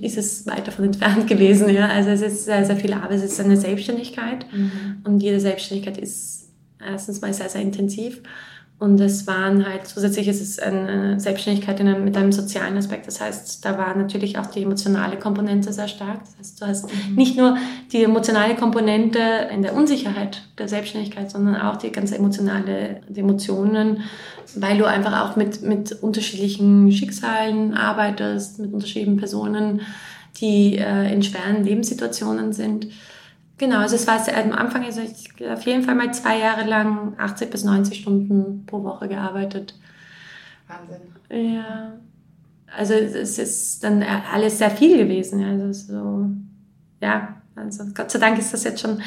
ist 0.00 0.18
es 0.18 0.46
weit 0.46 0.66
davon 0.66 0.86
entfernt 0.86 1.26
gewesen. 1.28 1.68
Ja? 1.68 1.88
Also 1.88 2.10
es 2.10 2.20
ist 2.20 2.44
sehr, 2.44 2.64
sehr 2.64 2.76
viel 2.76 2.92
Arbeit, 2.92 3.18
es 3.18 3.32
ist 3.32 3.40
eine 3.40 3.56
Selbstständigkeit 3.56 4.46
und 5.04 5.22
jede 5.22 5.40
Selbstständigkeit 5.40 5.98
ist 5.98 6.48
erstens 6.84 7.20
mal 7.20 7.32
sehr, 7.32 7.48
sehr 7.48 7.62
intensiv 7.62 8.22
und 8.80 9.00
es 9.00 9.26
waren 9.26 9.66
halt, 9.66 9.88
zusätzlich 9.88 10.28
ist 10.28 10.40
es 10.40 10.60
eine 10.60 11.18
Selbstständigkeit 11.18 11.80
in 11.80 11.88
einem, 11.88 12.04
mit 12.04 12.16
einem 12.16 12.30
sozialen 12.30 12.76
Aspekt. 12.76 13.08
Das 13.08 13.20
heißt, 13.20 13.64
da 13.64 13.76
war 13.76 13.96
natürlich 13.96 14.38
auch 14.38 14.46
die 14.46 14.62
emotionale 14.62 15.16
Komponente 15.16 15.72
sehr 15.72 15.88
stark. 15.88 16.20
Das 16.20 16.38
heißt, 16.38 16.62
du 16.62 16.66
hast 16.66 16.88
nicht 17.16 17.36
nur 17.36 17.56
die 17.90 18.04
emotionale 18.04 18.54
Komponente 18.54 19.18
in 19.52 19.62
der 19.62 19.74
Unsicherheit 19.74 20.42
der 20.58 20.68
Selbstständigkeit, 20.68 21.28
sondern 21.28 21.56
auch 21.56 21.74
die 21.74 21.90
ganz 21.90 22.12
emotionale, 22.12 23.00
die 23.08 23.18
Emotionen, 23.18 24.04
weil 24.54 24.78
du 24.78 24.84
einfach 24.84 25.28
auch 25.28 25.34
mit, 25.34 25.60
mit 25.62 26.00
unterschiedlichen 26.00 26.92
Schicksalen 26.92 27.74
arbeitest, 27.74 28.60
mit 28.60 28.72
unterschiedlichen 28.72 29.16
Personen, 29.16 29.80
die 30.40 30.78
äh, 30.78 31.12
in 31.12 31.24
schweren 31.24 31.64
Lebenssituationen 31.64 32.52
sind. 32.52 32.86
Genau, 33.58 33.78
also 33.78 33.96
es 33.96 34.06
war 34.06 34.20
am 34.36 34.52
Anfang, 34.52 34.84
also 34.84 35.00
ich 35.00 35.28
auf 35.48 35.62
jeden 35.62 35.82
Fall 35.82 35.96
mal 35.96 36.14
zwei 36.14 36.38
Jahre 36.38 36.64
lang 36.64 37.14
80 37.18 37.50
bis 37.50 37.64
90 37.64 38.00
Stunden 38.00 38.64
pro 38.66 38.84
Woche 38.84 39.08
gearbeitet. 39.08 39.74
Wahnsinn. 40.68 41.54
Ja, 41.54 41.92
also 42.76 42.94
es 42.94 43.38
ist 43.38 43.82
dann 43.82 44.02
alles 44.32 44.58
sehr 44.58 44.70
viel 44.70 44.96
gewesen. 44.96 45.40
ja, 45.40 45.48
Also 45.48 45.72
so, 45.72 46.30
ja, 47.00 47.34
also 47.56 47.84
Gott 47.94 48.10
sei 48.10 48.18
Dank 48.18 48.38
ist 48.38 48.52
das 48.52 48.64
jetzt 48.64 48.80
schon 48.80 49.00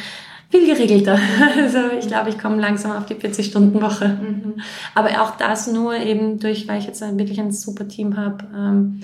viel 0.49 0.65
geregelter. 0.65 1.17
Also 1.57 1.79
ich 1.97 2.07
glaube, 2.07 2.29
ich 2.29 2.37
komme 2.37 2.59
langsam 2.59 2.91
auf 2.91 3.05
die 3.05 3.15
40-Stunden-Woche. 3.15 4.09
Mhm. 4.09 4.53
Aber 4.95 5.09
auch 5.21 5.37
das 5.37 5.71
nur 5.71 5.95
eben 5.95 6.39
durch, 6.39 6.67
weil 6.67 6.79
ich 6.79 6.87
jetzt 6.87 7.01
wirklich 7.01 7.39
ein 7.39 7.51
super 7.51 7.87
Team 7.87 8.17
habe. 8.17 8.45
Ähm, 8.53 8.99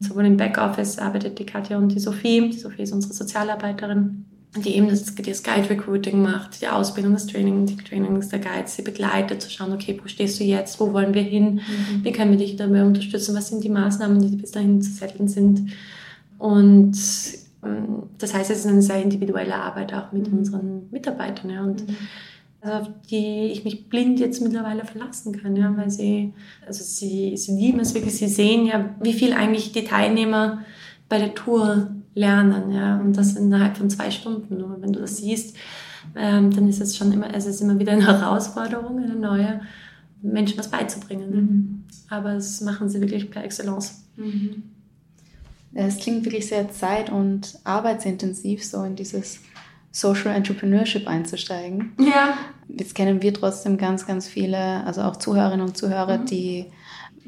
sowohl 0.00 0.26
im 0.26 0.36
Backoffice 0.36 0.98
arbeitet 0.98 1.38
die 1.38 1.46
Katja 1.46 1.78
und 1.78 1.88
die 1.88 1.98
Sophie. 1.98 2.50
Die 2.50 2.58
Sophie 2.58 2.82
ist 2.82 2.92
unsere 2.92 3.14
Sozialarbeiterin, 3.14 4.26
die 4.56 4.74
eben 4.76 4.88
das, 4.88 5.04
das 5.14 5.42
Guide 5.42 5.68
Recruiting 5.70 6.22
macht, 6.22 6.60
die 6.62 6.68
Ausbildung, 6.68 7.12
das 7.12 7.26
Training, 7.26 7.66
die 7.66 7.76
Trainings 7.76 8.28
der 8.30 8.38
Guides, 8.38 8.76
sie 8.76 8.82
begleitet, 8.82 9.42
zu 9.42 9.50
schauen, 9.50 9.72
okay, 9.72 9.98
wo 10.02 10.08
stehst 10.08 10.40
du 10.40 10.44
jetzt, 10.44 10.80
wo 10.80 10.92
wollen 10.92 11.12
wir 11.14 11.22
hin, 11.22 11.56
Mhm. 11.56 12.02
wie 12.04 12.12
können 12.12 12.30
wir 12.30 12.38
dich 12.38 12.56
dabei 12.56 12.82
unterstützen, 12.84 13.36
was 13.36 13.48
sind 13.48 13.62
die 13.62 13.68
Maßnahmen, 13.68 14.20
die 14.20 14.36
bis 14.36 14.50
dahin 14.52 14.80
zu 14.80 14.90
setteln 14.90 15.28
sind. 15.28 15.70
Und 16.38 16.96
ähm, 17.64 18.04
das 18.18 18.32
heißt, 18.34 18.50
es 18.50 18.60
ist 18.60 18.66
eine 18.66 18.82
sehr 18.82 19.02
individuelle 19.02 19.54
Arbeit 19.54 19.92
auch 19.92 20.12
mit 20.12 20.30
Mhm. 20.30 20.38
unseren 20.38 20.88
Mitarbeitern. 20.90 21.50
Ja, 21.50 21.62
und 21.62 21.86
Mhm. 21.86 21.96
also 22.60 22.76
auf 22.78 22.88
die 23.10 23.46
ich 23.52 23.64
mich 23.64 23.88
blind 23.88 24.18
jetzt 24.20 24.40
mittlerweile 24.40 24.84
verlassen 24.84 25.40
kann, 25.40 25.56
ja, 25.56 25.72
weil 25.76 25.90
sie, 25.90 26.32
also 26.66 26.82
sie, 26.84 27.36
sie 27.36 27.52
lieben 27.52 27.80
es 27.80 27.94
wirklich, 27.94 28.14
sie 28.16 28.28
sehen 28.28 28.66
ja, 28.66 28.94
wie 29.00 29.12
viel 29.12 29.32
eigentlich 29.32 29.72
die 29.72 29.84
Teilnehmer 29.84 30.64
bei 31.08 31.18
der 31.18 31.34
Tour 31.34 31.90
lernen, 32.18 32.72
ja, 32.72 32.98
und 32.98 33.16
das 33.16 33.36
innerhalb 33.36 33.76
von 33.76 33.88
zwei 33.88 34.10
Stunden. 34.10 34.58
Nur 34.58 34.80
wenn 34.82 34.92
du 34.92 35.00
das 35.00 35.18
siehst, 35.18 35.56
ähm, 36.16 36.50
dann 36.50 36.68
ist 36.68 36.80
es 36.80 36.96
schon 36.96 37.12
immer, 37.12 37.32
es 37.34 37.46
ist 37.46 37.60
immer 37.60 37.78
wieder 37.78 37.92
eine 37.92 38.06
Herausforderung, 38.20 38.98
eine 38.98 39.14
neue, 39.14 39.60
Menschen 40.20 40.58
was 40.58 40.68
beizubringen. 40.68 41.30
Mhm. 41.30 41.84
Aber 42.10 42.34
das 42.34 42.60
machen 42.60 42.88
sie 42.88 43.00
wirklich 43.00 43.30
per 43.30 43.44
Excellence. 43.44 44.04
Mhm. 44.16 44.64
Es 45.74 45.98
klingt 45.98 46.24
wirklich 46.24 46.48
sehr 46.48 46.70
zeit- 46.70 47.10
und 47.10 47.58
arbeitsintensiv, 47.62 48.64
so 48.64 48.82
in 48.82 48.96
dieses 48.96 49.38
Social 49.92 50.34
Entrepreneurship 50.34 51.06
einzusteigen. 51.06 51.92
Ja. 52.00 52.36
Jetzt 52.68 52.94
kennen 52.94 53.22
wir 53.22 53.32
trotzdem 53.32 53.78
ganz, 53.78 54.06
ganz 54.06 54.26
viele, 54.26 54.84
also 54.84 55.02
auch 55.02 55.16
Zuhörerinnen 55.16 55.66
und 55.66 55.76
Zuhörer, 55.76 56.18
Mhm. 56.18 56.26
die 56.26 56.66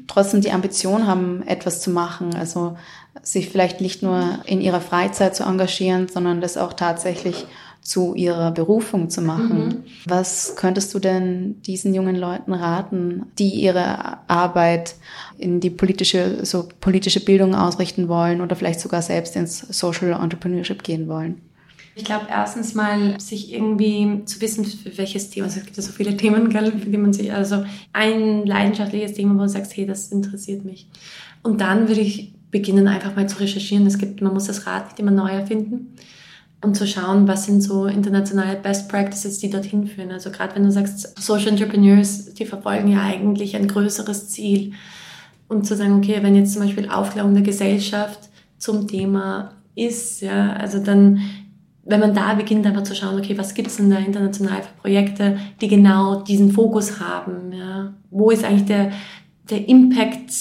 trotzdem 0.07 0.41
die 0.41 0.51
Ambition 0.51 1.07
haben, 1.07 1.43
etwas 1.43 1.81
zu 1.81 1.91
machen. 1.91 2.35
Also 2.35 2.75
sich 3.23 3.49
vielleicht 3.49 3.81
nicht 3.81 4.03
nur 4.03 4.39
in 4.45 4.61
ihrer 4.61 4.81
Freizeit 4.81 5.35
zu 5.35 5.43
engagieren, 5.43 6.07
sondern 6.07 6.41
das 6.41 6.57
auch 6.57 6.73
tatsächlich 6.73 7.45
zu 7.81 8.13
ihrer 8.13 8.51
Berufung 8.51 9.09
zu 9.09 9.21
machen. 9.21 9.65
Mhm. 9.65 9.83
Was 10.05 10.55
könntest 10.55 10.93
du 10.93 10.99
denn 10.99 11.61
diesen 11.63 11.93
jungen 11.93 12.15
Leuten 12.15 12.53
raten, 12.53 13.25
die 13.39 13.49
ihre 13.49 14.29
Arbeit 14.29 14.95
in 15.39 15.59
die 15.59 15.71
politische, 15.71 16.45
so 16.45 16.69
politische 16.79 17.25
Bildung 17.25 17.55
ausrichten 17.55 18.07
wollen 18.07 18.41
oder 18.41 18.55
vielleicht 18.55 18.79
sogar 18.79 19.01
selbst 19.01 19.35
ins 19.35 19.59
Social 19.59 20.11
Entrepreneurship 20.11 20.83
gehen 20.83 21.07
wollen? 21.07 21.41
Ich 21.95 22.05
glaube, 22.05 22.27
erstens 22.29 22.73
mal 22.73 23.19
sich 23.19 23.51
irgendwie 23.51 24.23
zu 24.25 24.39
wissen, 24.39 24.63
für 24.63 24.97
welches 24.97 25.29
Thema, 25.29 25.47
also 25.47 25.59
es 25.59 25.65
gibt 25.65 25.75
ja 25.75 25.83
so 25.83 25.91
viele 25.91 26.15
Themen, 26.15 26.49
gell, 26.49 26.71
für 26.71 26.89
die 26.89 26.97
man 26.97 27.11
sich, 27.11 27.33
also 27.33 27.65
ein 27.91 28.45
leidenschaftliches 28.45 29.13
Thema, 29.13 29.35
wo 29.35 29.39
du 29.39 29.49
sagst, 29.49 29.75
hey, 29.75 29.85
das 29.85 30.09
interessiert 30.09 30.63
mich. 30.63 30.87
Und 31.43 31.59
dann 31.59 31.87
würde 31.89 32.01
ich 32.01 32.33
beginnen, 32.51 32.87
einfach 32.87 33.15
mal 33.15 33.27
zu 33.27 33.39
recherchieren. 33.39 33.87
Es 33.87 33.97
gibt, 33.97 34.21
man 34.21 34.33
muss 34.33 34.45
das 34.45 34.67
Rad 34.67 34.87
nicht 34.87 34.99
immer 34.99 35.11
neu 35.11 35.29
erfinden 35.29 35.95
und 36.61 36.75
zu 36.75 36.85
schauen, 36.85 37.27
was 37.27 37.45
sind 37.45 37.61
so 37.61 37.87
internationale 37.87 38.55
Best 38.57 38.87
Practices, 38.87 39.39
die 39.39 39.49
dorthin 39.49 39.87
führen. 39.87 40.11
Also 40.11 40.29
gerade 40.29 40.55
wenn 40.55 40.63
du 40.63 40.71
sagst, 40.71 41.19
Social 41.19 41.49
Entrepreneurs, 41.49 42.33
die 42.33 42.45
verfolgen 42.45 42.89
ja 42.89 43.01
eigentlich 43.01 43.55
ein 43.55 43.67
größeres 43.67 44.29
Ziel. 44.29 44.73
Und 45.47 45.65
zu 45.65 45.75
sagen, 45.75 45.97
okay, 45.97 46.19
wenn 46.21 46.35
jetzt 46.35 46.53
zum 46.53 46.61
Beispiel 46.61 46.87
Aufklärung 46.87 47.33
der 47.33 47.43
Gesellschaft 47.43 48.29
zum 48.57 48.87
Thema 48.87 49.53
ist, 49.75 50.21
ja, 50.21 50.53
also 50.53 50.79
dann 50.79 51.19
wenn 51.83 51.99
man 51.99 52.13
da 52.13 52.33
beginnt, 52.35 52.65
einfach 52.65 52.83
zu 52.83 52.95
schauen, 52.95 53.19
okay, 53.19 53.37
was 53.37 53.53
gibt's 53.53 53.77
denn 53.77 53.89
da 53.89 53.97
international 53.97 54.61
für 54.61 54.81
Projekte, 54.81 55.39
die 55.59 55.67
genau 55.67 56.21
diesen 56.21 56.51
Fokus 56.51 56.99
haben, 56.99 57.51
ja? 57.51 57.93
Wo 58.11 58.29
ist 58.29 58.43
eigentlich 58.43 58.65
der, 58.65 58.91
der 59.49 59.67
Impact? 59.67 60.31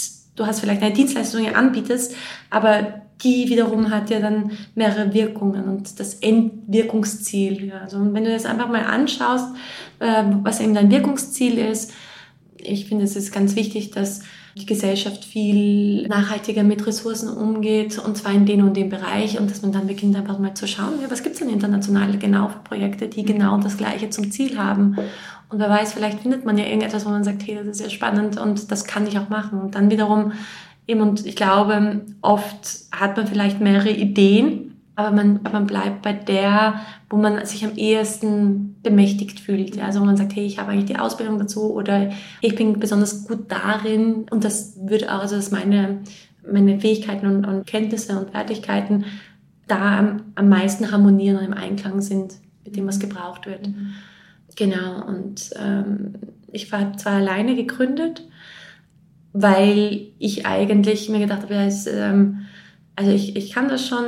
Du 0.40 0.46
hast 0.46 0.60
vielleicht 0.60 0.80
eine 0.80 0.94
Dienstleistung, 0.94 1.42
die 1.42 1.54
anbietest, 1.54 2.16
aber 2.48 3.02
die 3.22 3.50
wiederum 3.50 3.90
hat 3.90 4.08
ja 4.08 4.20
dann 4.20 4.52
mehrere 4.74 5.12
Wirkungen 5.12 5.64
und 5.64 6.00
das 6.00 6.14
Endwirkungsziel. 6.14 7.66
Ja. 7.66 7.80
Also 7.82 7.98
wenn 8.14 8.24
du 8.24 8.32
das 8.32 8.46
einfach 8.46 8.70
mal 8.70 8.84
anschaust, 8.84 9.54
äh, 9.98 10.24
was 10.42 10.60
eben 10.60 10.72
dein 10.72 10.90
Wirkungsziel 10.90 11.58
ist, 11.58 11.92
ich 12.56 12.86
finde, 12.86 13.04
es 13.04 13.16
ist 13.16 13.32
ganz 13.32 13.54
wichtig, 13.54 13.90
dass 13.90 14.22
die 14.56 14.64
Gesellschaft 14.64 15.26
viel 15.26 16.08
nachhaltiger 16.08 16.62
mit 16.62 16.86
Ressourcen 16.86 17.28
umgeht 17.28 17.98
und 17.98 18.16
zwar 18.16 18.32
in 18.32 18.46
den 18.46 18.62
und 18.62 18.78
dem 18.78 18.88
Bereich 18.88 19.38
und 19.38 19.50
dass 19.50 19.60
man 19.60 19.72
dann 19.72 19.88
beginnt 19.88 20.16
einfach 20.16 20.38
mal 20.38 20.54
zu 20.54 20.66
schauen, 20.66 21.02
ja, 21.02 21.10
was 21.10 21.22
gibt 21.22 21.34
es 21.34 21.40
denn 21.40 21.50
international 21.50 22.16
genau 22.16 22.48
für 22.48 22.60
Projekte, 22.60 23.08
die 23.08 23.24
genau 23.24 23.58
das 23.58 23.76
Gleiche 23.76 24.08
zum 24.08 24.30
Ziel 24.30 24.58
haben. 24.58 24.96
Und 25.50 25.58
wer 25.58 25.68
weiß, 25.68 25.92
vielleicht 25.92 26.20
findet 26.20 26.44
man 26.44 26.56
ja 26.56 26.64
irgendetwas, 26.64 27.04
wo 27.04 27.10
man 27.10 27.24
sagt, 27.24 27.46
hey, 27.46 27.56
das 27.56 27.66
ist 27.66 27.80
ja 27.80 27.90
spannend 27.90 28.38
und 28.38 28.70
das 28.70 28.84
kann 28.84 29.06
ich 29.06 29.18
auch 29.18 29.28
machen. 29.28 29.60
Und 29.60 29.74
dann 29.74 29.90
wiederum 29.90 30.32
eben, 30.86 31.00
und 31.00 31.26
ich 31.26 31.36
glaube, 31.36 32.02
oft 32.22 32.84
hat 32.92 33.16
man 33.16 33.26
vielleicht 33.26 33.60
mehrere 33.60 33.90
Ideen, 33.90 34.76
aber 34.94 35.10
man, 35.10 35.40
man 35.50 35.66
bleibt 35.66 36.02
bei 36.02 36.12
der, 36.12 36.80
wo 37.08 37.16
man 37.16 37.44
sich 37.46 37.64
am 37.64 37.74
ehesten 37.74 38.76
bemächtigt 38.82 39.40
fühlt. 39.40 39.80
Also 39.82 40.00
wo 40.00 40.04
man 40.04 40.16
sagt, 40.16 40.36
hey, 40.36 40.44
ich 40.44 40.58
habe 40.58 40.70
eigentlich 40.70 40.86
die 40.86 40.98
Ausbildung 40.98 41.38
dazu 41.38 41.72
oder 41.72 42.10
ich 42.40 42.54
bin 42.54 42.78
besonders 42.78 43.26
gut 43.26 43.50
darin 43.50 44.26
und 44.30 44.44
das 44.44 44.78
wird 44.82 45.08
auch, 45.08 45.20
also 45.20 45.36
dass 45.36 45.50
meine, 45.50 46.00
meine 46.48 46.78
Fähigkeiten 46.78 47.26
und, 47.26 47.46
und 47.46 47.66
Kenntnisse 47.66 48.18
und 48.18 48.30
Fertigkeiten 48.30 49.04
da 49.66 49.98
am, 49.98 50.22
am 50.34 50.48
meisten 50.48 50.92
harmonieren 50.92 51.38
und 51.38 51.44
im 51.44 51.54
Einklang 51.54 52.00
sind 52.02 52.34
mit 52.64 52.76
dem, 52.76 52.86
was 52.86 53.00
gebraucht 53.00 53.46
wird. 53.46 53.68
Mhm. 53.68 53.94
Genau, 54.56 55.06
und 55.06 55.50
ähm, 55.58 56.14
ich 56.52 56.70
war 56.72 56.96
zwar 56.96 57.14
alleine 57.14 57.54
gegründet, 57.54 58.22
weil 59.32 60.08
ich 60.18 60.46
eigentlich 60.46 61.08
mir 61.08 61.20
gedacht 61.20 61.42
habe, 61.42 61.54
ja, 61.54 61.64
es, 61.64 61.86
ähm, 61.86 62.46
also 62.96 63.12
ich, 63.12 63.36
ich 63.36 63.52
kann 63.52 63.68
das 63.68 63.86
schon, 63.86 64.04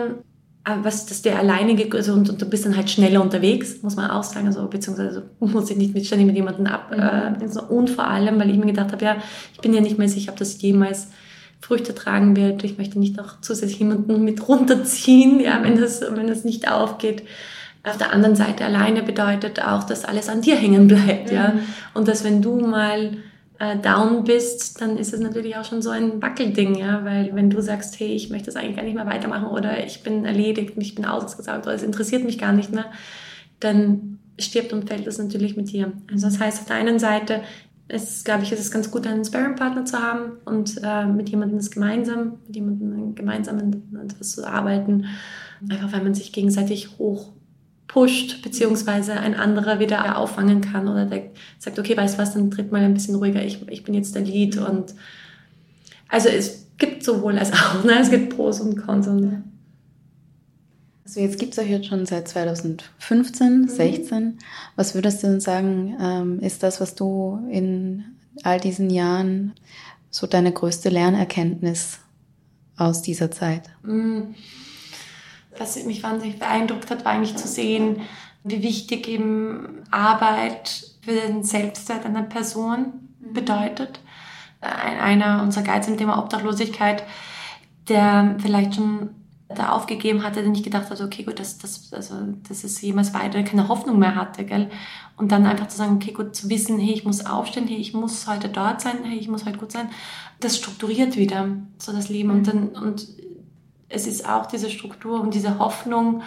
aber 0.65 0.85
was, 0.85 1.07
dass 1.07 1.23
der 1.23 1.39
alleine, 1.39 1.77
also 1.93 2.13
und, 2.13 2.31
und, 2.31 2.43
du 2.43 2.47
bist 2.47 2.67
dann 2.67 2.77
halt 2.77 2.91
schneller 2.91 3.23
unterwegs, 3.23 3.83
muss 3.83 3.97
man 3.97 4.11
auch 4.11 4.23
sagen, 4.25 4.47
also 4.47 4.67
beziehungsweise 4.69 5.31
muss 5.41 5.71
ich 5.71 5.77
nicht 5.77 5.95
mit, 5.95 6.07
ständig 6.07 6.27
mit 6.27 6.37
jemandem 6.37 6.67
ab. 6.67 6.91
Mhm. 6.91 7.43
Äh, 7.43 7.59
und 7.69 7.91
vor 7.91 8.07
allem, 8.07 8.39
weil 8.39 8.51
ich 8.51 8.57
mir 8.57 8.67
gedacht 8.67 8.93
habe, 8.93 9.05
ja, 9.05 9.17
ich 9.55 9.61
bin 9.61 9.75
ja 9.75 9.81
nicht 9.81 9.99
mehr 9.99 10.09
sicher, 10.09 10.33
ob 10.33 10.39
das 10.39 10.61
jemals 10.61 11.09
Früchte 11.61 11.95
tragen 11.95 12.37
wird. 12.37 12.65
Ich 12.65 12.77
möchte 12.77 12.99
nicht 12.99 13.21
auch 13.21 13.41
zusätzlich 13.41 13.79
jemanden 13.79 14.25
mit 14.25 14.49
runterziehen, 14.49 15.41
ja, 15.41 15.63
wenn 15.63 15.81
das, 15.81 16.01
wenn 16.01 16.27
das 16.27 16.45
nicht 16.45 16.71
aufgeht. 16.71 17.23
Auf 17.85 17.97
der 17.99 18.13
anderen 18.13 18.37
Seite 18.37 18.65
alleine 18.65 19.03
bedeutet 19.03 19.61
auch, 19.61 19.85
dass 19.85 20.05
alles 20.05 20.29
an 20.29 20.41
dir 20.41 20.57
hängen 20.57 20.87
bleibt, 20.87 21.31
mhm. 21.31 21.37
ja. 21.37 21.55
Und 21.95 22.07
dass 22.07 22.23
wenn 22.23 22.41
du 22.41 22.61
mal 22.61 23.17
äh, 23.59 23.77
down 23.79 24.25
bist, 24.25 24.81
dann 24.81 24.97
ist 24.97 25.13
es 25.13 25.21
natürlich 25.21 25.57
auch 25.57 25.65
schon 25.65 25.83
so 25.83 25.91
ein 25.91 26.21
Wackelding, 26.21 26.75
ja, 26.75 27.05
weil 27.05 27.35
wenn 27.35 27.51
du 27.51 27.61
sagst, 27.61 27.99
hey, 28.01 28.09
ich 28.09 28.31
möchte 28.31 28.47
das 28.47 28.57
eigentlich 28.57 28.77
gar 28.77 28.85
nicht 28.85 28.95
mehr 28.95 29.07
weitermachen 29.07 29.47
oder 29.47 29.85
ich 29.85 30.03
bin 30.03 30.25
erledigt 30.25 30.77
und 30.77 30.83
ich 30.83 30.95
bin 30.95 31.05
ausgesaugt 31.05 31.67
oder 31.67 31.75
es 31.75 31.83
interessiert 31.83 32.25
mich 32.25 32.39
gar 32.39 32.53
nicht 32.53 32.73
mehr, 32.73 32.87
dann 33.61 34.19
stirbt 34.39 34.73
und 34.73 34.89
fällt 34.89 35.07
das 35.07 35.19
natürlich 35.19 35.57
mit 35.57 35.71
dir. 35.71 35.93
Also 36.11 36.27
das 36.27 36.41
heißt, 36.41 36.61
auf 36.61 36.67
der 36.67 36.77
einen 36.77 36.99
Seite 36.99 37.43
ist, 37.89 38.25
glaube 38.25 38.43
ich, 38.43 38.53
ist 38.53 38.61
es 38.61 38.71
ganz 38.71 38.91
gut, 38.91 39.07
einen 39.07 39.25
Sparring-Partner 39.25 39.85
zu 39.85 39.99
haben 39.99 40.39
und 40.45 40.81
äh, 40.83 41.05
mit 41.07 41.29
jemandem 41.29 41.59
das 41.59 41.71
gemeinsam, 41.71 42.39
mit 42.47 42.57
jemandem 42.57 43.15
gemeinsam 43.15 43.59
etwas 44.05 44.33
zu 44.33 44.47
arbeiten, 44.47 45.07
einfach 45.69 45.93
weil 45.93 46.03
man 46.03 46.15
sich 46.15 46.33
gegenseitig 46.33 46.99
hoch 46.99 47.33
pusht, 47.93 48.41
beziehungsweise 48.41 49.13
ein 49.13 49.35
anderer 49.35 49.79
wieder 49.79 50.17
auffangen 50.17 50.63
kann 50.63 50.89
oder 50.89 51.05
der 51.05 51.25
sagt, 51.59 51.79
okay, 51.79 51.95
weißt 51.95 52.15
du 52.15 52.23
was, 52.23 52.33
dann 52.33 52.51
tritt 52.51 52.73
mal 52.73 52.81
ein 52.81 52.95
bisschen 52.95 53.17
ruhiger, 53.17 53.45
ich, 53.45 53.69
ich 53.69 53.85
bin 53.85 53.93
jetzt 53.93 54.15
der 54.15 54.23
Lead 54.23 54.57
und 54.57 54.95
also 56.09 56.31
es 56.31 56.67
gibt 56.79 57.05
sowohl 57.05 57.39
als 57.39 57.53
auch, 57.53 57.85
ne? 57.85 57.99
es 58.01 58.11
gibt 58.11 58.35
Pros 58.35 58.61
und 58.61 58.77
Cons. 58.77 59.09
Und, 59.09 59.45
also 61.05 61.21
jetzt 61.21 61.39
gibt 61.39 61.53
es 61.53 61.59
euch 61.59 61.69
jetzt 61.69 61.87
schon 61.87 62.07
seit 62.07 62.29
2015, 62.29 63.61
mhm. 63.61 63.69
16. 63.69 64.39
Was 64.75 64.95
würdest 64.95 65.23
du 65.23 65.27
denn 65.27 65.41
sagen, 65.41 65.97
ähm, 66.01 66.41
ist 66.41 66.63
das, 66.63 66.81
was 66.81 66.95
du 66.95 67.47
in 67.51 68.05
all 68.43 68.59
diesen 68.59 68.89
Jahren 68.89 69.53
so 70.11 70.27
deine 70.27 70.53
größte 70.53 70.89
Lernerkenntnis 70.89 71.99
aus 72.77 73.03
dieser 73.03 73.31
Zeit? 73.31 73.65
Mhm 73.83 74.35
was 75.59 75.83
mich 75.85 76.03
wahnsinnig 76.03 76.39
beeindruckt 76.39 76.91
hat, 76.91 77.05
war 77.05 77.13
eigentlich 77.13 77.37
zu 77.37 77.49
sehen, 77.49 78.03
wie 78.45 78.63
wichtig 78.63 79.09
eben 79.09 79.85
Arbeit 79.91 80.85
für 81.03 81.13
den 81.13 81.45
Selbstwert 81.45 82.05
einer 82.05 82.23
Person 82.23 83.09
mhm. 83.21 83.33
bedeutet. 83.33 84.01
Einer 84.61 85.43
unserer 85.43 85.65
Guides 85.65 85.89
im 85.89 85.99
Thema 85.99 86.19
Obdachlosigkeit, 86.19 87.03
der 87.89 88.37
vielleicht 88.41 88.77
schon 88.77 89.11
da 89.49 89.71
aufgegeben 89.71 90.23
hatte, 90.23 90.41
der 90.41 90.51
nicht 90.51 90.65
gedacht 90.65 90.89
hat, 90.89 91.01
okay, 91.01 91.25
gut, 91.25 91.39
dass, 91.39 91.59
dass, 91.59 91.93
also, 91.93 92.15
dass 92.49 92.65
es 92.65 92.81
jemals 92.81 93.13
weiter 93.13 93.43
keine 93.43 93.69
Hoffnung 93.69 93.99
mehr 93.99 94.15
hatte, 94.15 94.45
gell? 94.45 94.71
Und 95.17 95.31
dann 95.31 95.47
einfach 95.47 95.69
zu 95.69 95.77
sagen, 95.77 95.97
okay, 95.97 96.13
gut, 96.13 96.35
zu 96.35 96.49
wissen, 96.49 96.79
hey, 96.79 96.93
ich 96.93 97.05
muss 97.05 97.27
aufstehen, 97.27 97.69
hey, 97.69 97.77
ich 97.77 97.93
muss 97.93 98.27
heute 98.27 98.49
dort 98.49 98.81
sein, 98.81 98.99
hey, 99.05 99.19
ich 99.19 99.29
muss 99.29 99.45
heute 99.45 99.59
gut 99.59 99.73
sein, 99.73 99.91
das 100.41 100.57
strukturiert 100.57 101.17
wieder 101.17 101.49
so 101.79 101.93
das 101.93 102.09
Leben. 102.09 102.31
Und 102.31 102.47
dann, 102.47 102.69
und 102.69 103.07
es 103.93 104.07
ist 104.07 104.29
auch 104.29 104.47
diese 104.47 104.71
Struktur 104.71 105.21
und 105.21 105.35
diese 105.35 105.59
Hoffnung, 105.59 106.23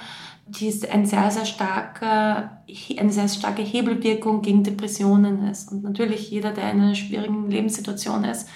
die 0.48 0.68
ist 0.68 0.88
ein 0.90 1.06
sehr, 1.06 1.32
sehr 1.32 1.46
starke, 1.46 2.52
eine 2.98 3.12
sehr 3.12 3.28
starke 3.28 3.64
Hebelwirkung 3.64 4.42
gegen 4.42 4.64
Depressionen 4.64 5.48
ist. 5.48 5.72
Und 5.72 5.84
natürlich 5.84 6.30
jeder, 6.30 6.52
der 6.52 6.72
in 6.72 6.82
einer 6.82 6.96
schwierigen 6.96 7.50
Lebenssituation 7.50 8.24
ist, 8.24 8.48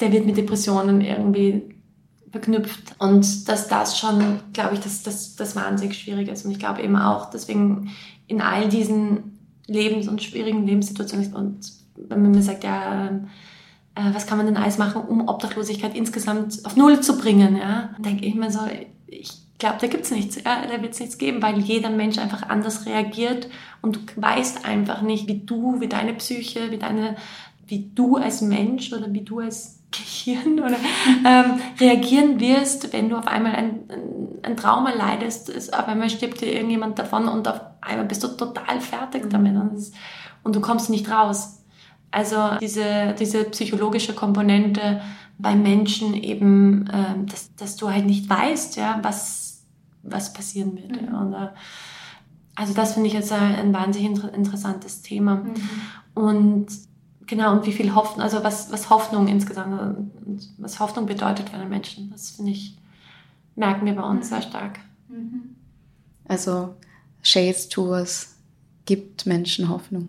der 0.00 0.12
wird 0.12 0.26
mit 0.26 0.36
Depressionen 0.36 1.02
irgendwie 1.02 1.74
verknüpft. 2.30 2.94
Und 2.98 3.48
dass 3.48 3.68
das 3.68 3.98
schon, 3.98 4.40
glaube 4.52 4.74
ich, 4.74 4.80
dass 4.80 5.02
das, 5.02 5.36
das 5.36 5.54
wahnsinnig 5.56 5.98
schwierig 5.98 6.28
ist. 6.28 6.46
Und 6.46 6.52
ich 6.52 6.58
glaube 6.58 6.82
eben 6.82 6.96
auch, 6.96 7.30
deswegen 7.30 7.90
in 8.26 8.40
all 8.40 8.68
diesen 8.68 9.38
Lebens- 9.66 10.08
und 10.08 10.22
schwierigen 10.22 10.66
Lebenssituationen, 10.66 11.34
und 11.34 11.72
wenn 11.96 12.22
man 12.22 12.30
mir 12.30 12.42
sagt, 12.42 12.64
ja, 12.64 13.10
äh, 13.96 14.14
was 14.14 14.26
kann 14.26 14.38
man 14.38 14.46
denn 14.46 14.56
alles 14.56 14.78
machen, 14.78 15.02
um 15.02 15.26
Obdachlosigkeit 15.26 15.96
insgesamt 15.96 16.64
auf 16.64 16.76
Null 16.76 17.00
zu 17.00 17.18
bringen, 17.18 17.56
ja, 17.56 17.90
denke 17.98 18.26
ich 18.26 18.34
mir 18.34 18.50
so, 18.50 18.60
ich 19.06 19.30
glaube, 19.58 19.76
da 19.80 19.86
gibt's 19.86 20.10
nichts, 20.10 20.36
ja, 20.36 20.62
da 20.70 20.82
wird's 20.82 21.00
nichts 21.00 21.18
geben, 21.18 21.42
weil 21.42 21.58
jeder 21.58 21.90
Mensch 21.90 22.18
einfach 22.18 22.48
anders 22.48 22.86
reagiert 22.86 23.48
und 23.80 23.96
du 23.96 24.00
weißt 24.16 24.66
einfach 24.66 25.00
nicht, 25.02 25.28
wie 25.28 25.38
du, 25.38 25.80
wie 25.80 25.88
deine 25.88 26.12
Psyche, 26.12 26.70
wie 26.70 26.78
deine, 26.78 27.16
wie 27.66 27.90
du 27.94 28.16
als 28.16 28.42
Mensch 28.42 28.92
oder 28.92 29.12
wie 29.12 29.22
du 29.22 29.40
als 29.40 29.80
Gehirn 29.90 30.58
oder 30.58 30.76
ähm, 31.24 31.60
reagieren 31.80 32.38
wirst, 32.38 32.92
wenn 32.92 33.08
du 33.08 33.16
auf 33.16 33.26
einmal 33.26 33.54
ein, 33.54 33.88
ein, 34.42 34.56
Trauma 34.56 34.90
leidest, 34.90 35.48
ist, 35.48 35.72
auf 35.72 35.88
einmal 35.88 36.10
stirbt 36.10 36.40
dir 36.40 36.52
irgendjemand 36.52 36.98
davon 36.98 37.28
und 37.28 37.48
auf 37.48 37.60
einmal 37.80 38.04
bist 38.04 38.22
du 38.22 38.28
total 38.28 38.80
fertig 38.80 39.30
damit 39.30 39.54
und, 39.54 39.74
das, 39.74 39.92
und 40.42 40.54
du 40.54 40.60
kommst 40.60 40.90
nicht 40.90 41.10
raus. 41.10 41.55
Also 42.16 42.56
diese, 42.62 43.14
diese 43.20 43.44
psychologische 43.44 44.14
Komponente 44.14 45.02
bei 45.36 45.54
Menschen 45.54 46.14
eben, 46.14 46.86
äh, 46.86 47.26
dass, 47.26 47.54
dass 47.56 47.76
du 47.76 47.90
halt 47.90 48.06
nicht 48.06 48.26
weißt, 48.26 48.76
ja, 48.76 49.00
was, 49.02 49.64
was 50.02 50.32
passieren 50.32 50.74
wird. 50.78 50.92
Mhm. 50.92 51.08
Ja. 51.08 51.20
Und, 51.20 51.34
äh, 51.34 51.48
also 52.54 52.72
das 52.72 52.94
finde 52.94 53.08
ich 53.08 53.12
jetzt 53.12 53.30
ein 53.32 53.70
wahnsinnig 53.74 54.12
inter 54.12 54.32
interessantes 54.32 55.02
Thema. 55.02 55.34
Mhm. 55.34 55.54
Und 56.14 56.66
genau, 57.26 57.52
und 57.52 57.66
wie 57.66 57.72
viel 57.72 57.94
Hoffnung, 57.94 58.22
also 58.22 58.42
was, 58.42 58.72
was 58.72 58.88
Hoffnung 58.88 59.28
insgesamt, 59.28 60.08
was 60.56 60.80
Hoffnung 60.80 61.04
bedeutet 61.04 61.50
für 61.50 61.56
einen 61.56 61.68
Menschen, 61.68 62.10
das 62.12 62.30
finde 62.30 62.52
ich, 62.52 62.78
merken 63.56 63.84
wir 63.84 63.94
bei 63.94 64.04
uns 64.04 64.24
mhm. 64.24 64.30
sehr 64.30 64.40
stark. 64.40 64.78
Mhm. 65.10 65.54
Also 66.26 66.76
Shades 67.20 67.68
Tours 67.68 68.36
gibt 68.86 69.26
Menschen 69.26 69.68
Hoffnung. 69.68 70.08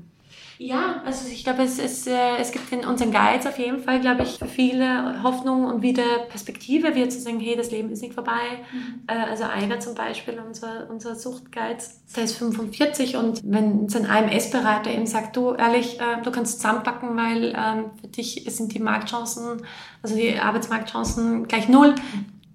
Ja, 0.59 1.03
also 1.05 1.29
ich 1.31 1.43
glaube, 1.43 1.61
es, 1.61 1.77
es, 1.77 2.07
äh, 2.07 2.37
es 2.39 2.51
gibt 2.51 2.71
in 2.71 2.83
unseren 2.83 3.11
Guides 3.11 3.45
auf 3.45 3.59
jeden 3.59 3.79
Fall, 3.79 4.01
glaube 4.01 4.23
ich, 4.23 4.39
viele 4.49 5.21
Hoffnung 5.21 5.65
und 5.65 5.83
wieder 5.83 6.03
Perspektive, 6.29 6.95
wie 6.95 7.07
zu 7.09 7.19
sagen, 7.19 7.39
hey, 7.39 7.55
das 7.55 7.69
Leben 7.69 7.91
ist 7.91 8.01
nicht 8.01 8.15
vorbei. 8.15 8.63
Mhm. 8.71 9.01
Äh, 9.05 9.29
also 9.29 9.43
einer 9.43 9.79
zum 9.79 9.93
Beispiel, 9.93 10.41
unser, 10.45 10.89
unser 10.89 11.15
Suchtguide, 11.15 11.77
der 12.15 12.23
ist 12.23 12.37
45 12.37 13.17
und 13.17 13.41
wenn 13.43 13.87
sein 13.87 14.09
AMS-Berater 14.09 14.91
ihm 14.91 15.05
sagt, 15.05 15.37
du, 15.37 15.53
ehrlich, 15.53 15.99
äh, 15.99 16.23
du 16.23 16.31
kannst 16.31 16.59
zusammenpacken, 16.59 17.15
weil 17.15 17.53
ähm, 17.55 17.91
für 18.01 18.07
dich 18.07 18.43
sind 18.47 18.73
die 18.73 18.79
Marktchancen, 18.79 19.61
also 20.01 20.15
die 20.15 20.39
Arbeitsmarktchancen 20.39 21.47
gleich 21.47 21.69
null, 21.69 21.93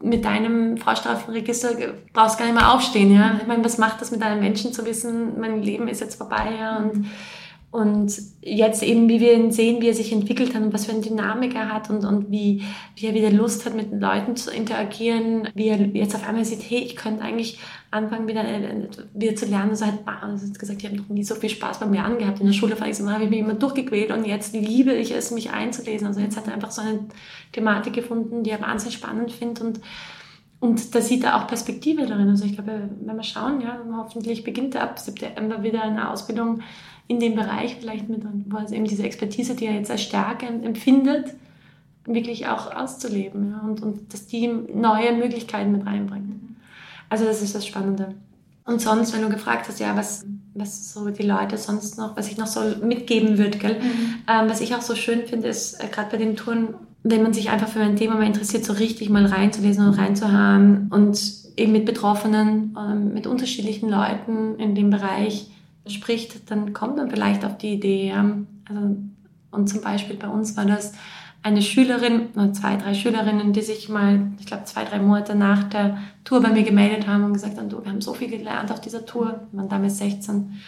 mit 0.03 0.25
deinem 0.25 0.77
Vorstrafenregister 0.77 1.71
brauchst 2.13 2.35
du 2.35 2.39
gar 2.41 2.47
nicht 2.51 2.61
mehr 2.61 2.75
aufstehen, 2.75 3.15
ja. 3.15 3.39
Ich 3.41 3.47
meine, 3.47 3.65
was 3.65 3.79
macht 3.79 4.01
das 4.01 4.11
mit 4.11 4.21
einem 4.23 4.41
Menschen 4.41 4.73
zu 4.73 4.85
wissen, 4.85 5.39
mein 5.39 5.63
Leben 5.63 5.87
ist 5.87 6.01
jetzt 6.01 6.17
vorbei, 6.17 6.55
ja, 6.59 6.79
und 6.79 7.07
und 7.73 8.13
jetzt 8.43 8.83
eben, 8.83 9.09
wie 9.09 9.19
wir 9.19 9.33
ihn 9.33 9.51
sehen, 9.51 9.81
wie 9.81 9.89
er 9.89 9.95
sich 9.95 10.13
entwickelt 10.13 10.55
hat 10.55 10.61
und 10.61 10.75
was 10.75 10.85
für 10.85 10.93
eine 10.93 11.01
Dynamik 11.01 11.55
er 11.55 11.73
hat 11.73 11.89
und, 11.89 12.05
und 12.05 12.31
wie, 12.31 12.63
wie 12.97 13.07
er 13.07 13.15
wieder 13.15 13.31
Lust 13.31 13.65
hat, 13.65 13.75
mit 13.75 13.91
den 13.91 13.99
Leuten 13.99 14.37
zu 14.37 14.51
interagieren, 14.51 15.49
wie 15.55 15.69
er 15.69 15.79
jetzt 15.79 16.15
auf 16.15 16.29
einmal 16.29 16.45
sieht, 16.45 16.61
hey, 16.69 16.81
ich 16.81 16.97
könnte 16.97 17.25
eigentlich 17.25 17.59
anfangen, 17.91 18.29
wieder, 18.29 18.45
äh, 18.45 18.89
wieder 19.15 19.37
zu 19.37 19.47
lernen. 19.47 19.75
So 19.75 19.87
halt, 19.87 20.01
also 20.05 20.47
hat 20.47 20.59
gesagt, 20.59 20.83
ich 20.83 20.87
habe 20.87 20.99
noch 20.99 21.09
nie 21.09 21.25
so 21.25 21.35
viel 21.35 21.49
Spaß 21.49 21.81
beim 21.81 21.95
Lernen 21.95 22.19
gehabt. 22.19 22.41
In 22.41 22.47
der 22.47 22.53
Schule 22.53 22.79
habe 22.79 22.91
ich 22.91 23.01
mich 23.31 23.39
immer 23.39 23.55
durchgequält 23.55 24.11
und 24.11 24.27
jetzt 24.27 24.53
liebe 24.53 24.93
ich 24.93 25.11
es, 25.11 25.31
mich 25.31 25.51
einzulesen. 25.51 26.07
Also 26.07 26.21
jetzt 26.21 26.37
hat 26.37 26.49
er 26.49 26.53
einfach 26.53 26.73
so 26.73 26.83
eine 26.83 27.07
Thematik 27.53 27.95
gefunden, 27.95 28.43
die 28.43 28.51
er 28.51 28.61
wahnsinnig 28.61 28.97
spannend 28.97 29.33
findet 29.33 29.63
und 29.63 29.81
und 30.61 30.95
da 30.95 31.01
sieht 31.01 31.25
er 31.25 31.37
auch 31.37 31.49
Perspektive 31.49 32.07
darin. 32.07 32.29
Also 32.29 32.45
ich 32.45 32.53
glaube, 32.55 32.89
wenn 33.01 33.17
wir 33.17 33.25
schauen, 33.25 33.61
ja, 33.61 33.81
hoffentlich 33.97 34.45
beginnt 34.45 34.77
er 34.77 34.85
ab 34.85 34.97
September 34.97 35.65
wieder 35.65 35.83
eine 35.83 36.09
Ausbildung 36.09 36.61
in 37.09 37.21
dem 37.21 37.35
Bereich 37.35 37.77
vielleicht 37.81 38.09
mit, 38.09 38.23
wo 38.47 38.57
er 38.57 38.71
eben 38.73 38.85
diese 38.85 39.03
Expertise, 39.03 39.55
die 39.55 39.67
er 39.67 39.75
jetzt 39.75 39.91
als 39.91 40.03
Stärke 40.03 40.47
empfindet, 40.47 41.35
wirklich 42.05 42.49
auch 42.49 42.75
auszuleben 42.75 43.51
ja, 43.51 43.61
und, 43.61 43.83
und 43.83 44.13
dass 44.13 44.27
die 44.27 44.49
neue 44.49 45.13
Möglichkeiten 45.13 45.73
mit 45.73 45.87
reinbringen. 45.87 46.57
Also 47.09 47.25
das 47.25 47.43
ist 47.43 47.55
das 47.55 47.67
Spannende. 47.67 48.15
Und 48.65 48.81
sonst, 48.81 49.13
wenn 49.13 49.23
du 49.23 49.29
gefragt 49.29 49.69
hast, 49.69 49.81
ja, 49.81 49.97
was, 49.97 50.25
was 50.55 50.93
so 50.93 51.11
die 51.11 51.25
Leute 51.25 51.59
sonst 51.59 51.99
noch, 51.99 52.17
was 52.17 52.29
ich 52.31 52.39
noch 52.39 52.47
so 52.47 52.61
mitgeben 52.83 53.39
würde, 53.39 53.59
gell? 53.59 53.81
Mhm. 53.81 54.15
Ähm, 54.29 54.49
was 54.49 54.61
ich 54.61 54.75
auch 54.75 54.83
so 54.83 54.95
schön 54.95 55.27
finde, 55.27 55.49
ist 55.49 55.83
äh, 55.83 55.89
gerade 55.89 56.11
bei 56.11 56.17
den 56.17 56.37
Touren, 56.37 56.75
wenn 57.03 57.23
man 57.23 57.33
sich 57.33 57.51
einfach 57.51 57.69
für 57.69 57.81
ein 57.81 57.97
Thema 57.97 58.15
mal 58.15 58.27
interessiert, 58.27 58.65
so 58.65 58.73
richtig 58.73 59.11
mal 59.11 59.27
reinzulesen 59.27 59.87
und 59.87 59.95
reinzuhören 59.95 60.89
und 60.91 61.21
eben 61.57 61.73
mit 61.73 61.85
Betroffenen, 61.85 62.77
ähm, 62.79 63.13
mit 63.13 63.27
unterschiedlichen 63.27 63.89
Leuten 63.89 64.57
in 64.59 64.75
dem 64.75 64.91
Bereich 64.91 65.52
spricht, 65.87 66.51
dann 66.51 66.73
kommt 66.73 66.97
man 66.97 67.11
vielleicht 67.11 67.45
auf 67.45 67.59
die 67.59 67.75
Idee. 67.75 68.09
Ja? 68.09 68.25
Also, 68.69 68.97
und 69.51 69.69
zum 69.69 69.81
Beispiel 69.81 70.17
bei 70.17 70.29
uns 70.29 70.57
war 70.57 70.65
das 70.65 70.93
eine 71.43 71.61
Schülerin, 71.61 72.29
zwei, 72.55 72.77
drei 72.77 72.95
Schülerinnen, 72.95 73.53
die 73.53 73.63
sich 73.63 73.89
mal, 73.89 74.33
ich 74.39 74.47
glaube, 74.47 74.65
zwei, 74.65 74.85
drei 74.85 75.01
Monate 75.01 75.35
nach 75.35 75.65
der 75.65 75.99
Tour 76.25 76.41
bei 76.41 76.51
mir 76.51 76.63
gemeldet 76.63 77.09
haben 77.09 77.25
und 77.25 77.33
gesagt 77.33 77.59
haben, 77.59 77.69
du, 77.69 77.85
wir 77.85 77.91
haben 77.91 78.01
so 78.01 78.15
viel 78.15 78.29
gelernt 78.29 78.71
auf 78.71 78.81
dieser 78.81 79.05
Tour, 79.05 79.41
wir 79.51 79.59
waren 79.59 79.69
damals 79.69 79.99
16. 79.99 80.61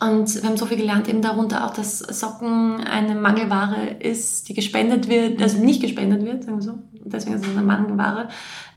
Und 0.00 0.34
wir 0.34 0.48
haben 0.48 0.56
so 0.56 0.66
viel 0.66 0.78
gelernt, 0.78 1.08
eben 1.08 1.22
darunter 1.22 1.64
auch, 1.64 1.72
dass 1.72 1.98
Socken 1.98 2.80
eine 2.80 3.14
Mangelware 3.14 3.96
ist, 4.00 4.48
die 4.48 4.54
gespendet 4.54 5.08
wird, 5.08 5.40
also 5.40 5.58
nicht 5.58 5.82
gespendet 5.82 6.24
wird, 6.24 6.44
sagen 6.44 6.58
wir 6.58 6.62
so. 6.62 6.78
Deswegen 7.04 7.36
ist 7.36 7.44
es 7.44 7.50
eine 7.50 7.62
Mangelware. 7.62 8.28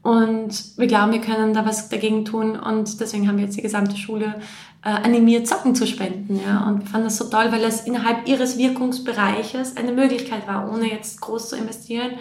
Und 0.03 0.77
wir 0.77 0.87
glauben, 0.87 1.11
wir 1.11 1.21
können 1.21 1.53
da 1.53 1.65
was 1.65 1.89
dagegen 1.89 2.23
tun. 2.23 2.57
Und 2.57 2.99
deswegen 2.99 3.27
haben 3.27 3.37
wir 3.37 3.45
jetzt 3.45 3.57
die 3.57 3.61
gesamte 3.61 3.97
Schule 3.97 4.35
äh, 4.83 4.89
animiert, 4.89 5.47
Socken 5.47 5.75
zu 5.75 5.87
spenden. 5.87 6.39
Ja? 6.39 6.67
Und 6.67 6.89
fanden 6.89 7.07
das 7.07 7.17
so 7.17 7.25
toll, 7.25 7.51
weil 7.51 7.63
es 7.63 7.81
innerhalb 7.81 8.27
ihres 8.27 8.57
Wirkungsbereiches 8.57 9.77
eine 9.77 9.91
Möglichkeit 9.91 10.47
war, 10.47 10.71
ohne 10.71 10.91
jetzt 10.91 11.21
groß 11.21 11.49
zu 11.49 11.55
investieren, 11.55 12.11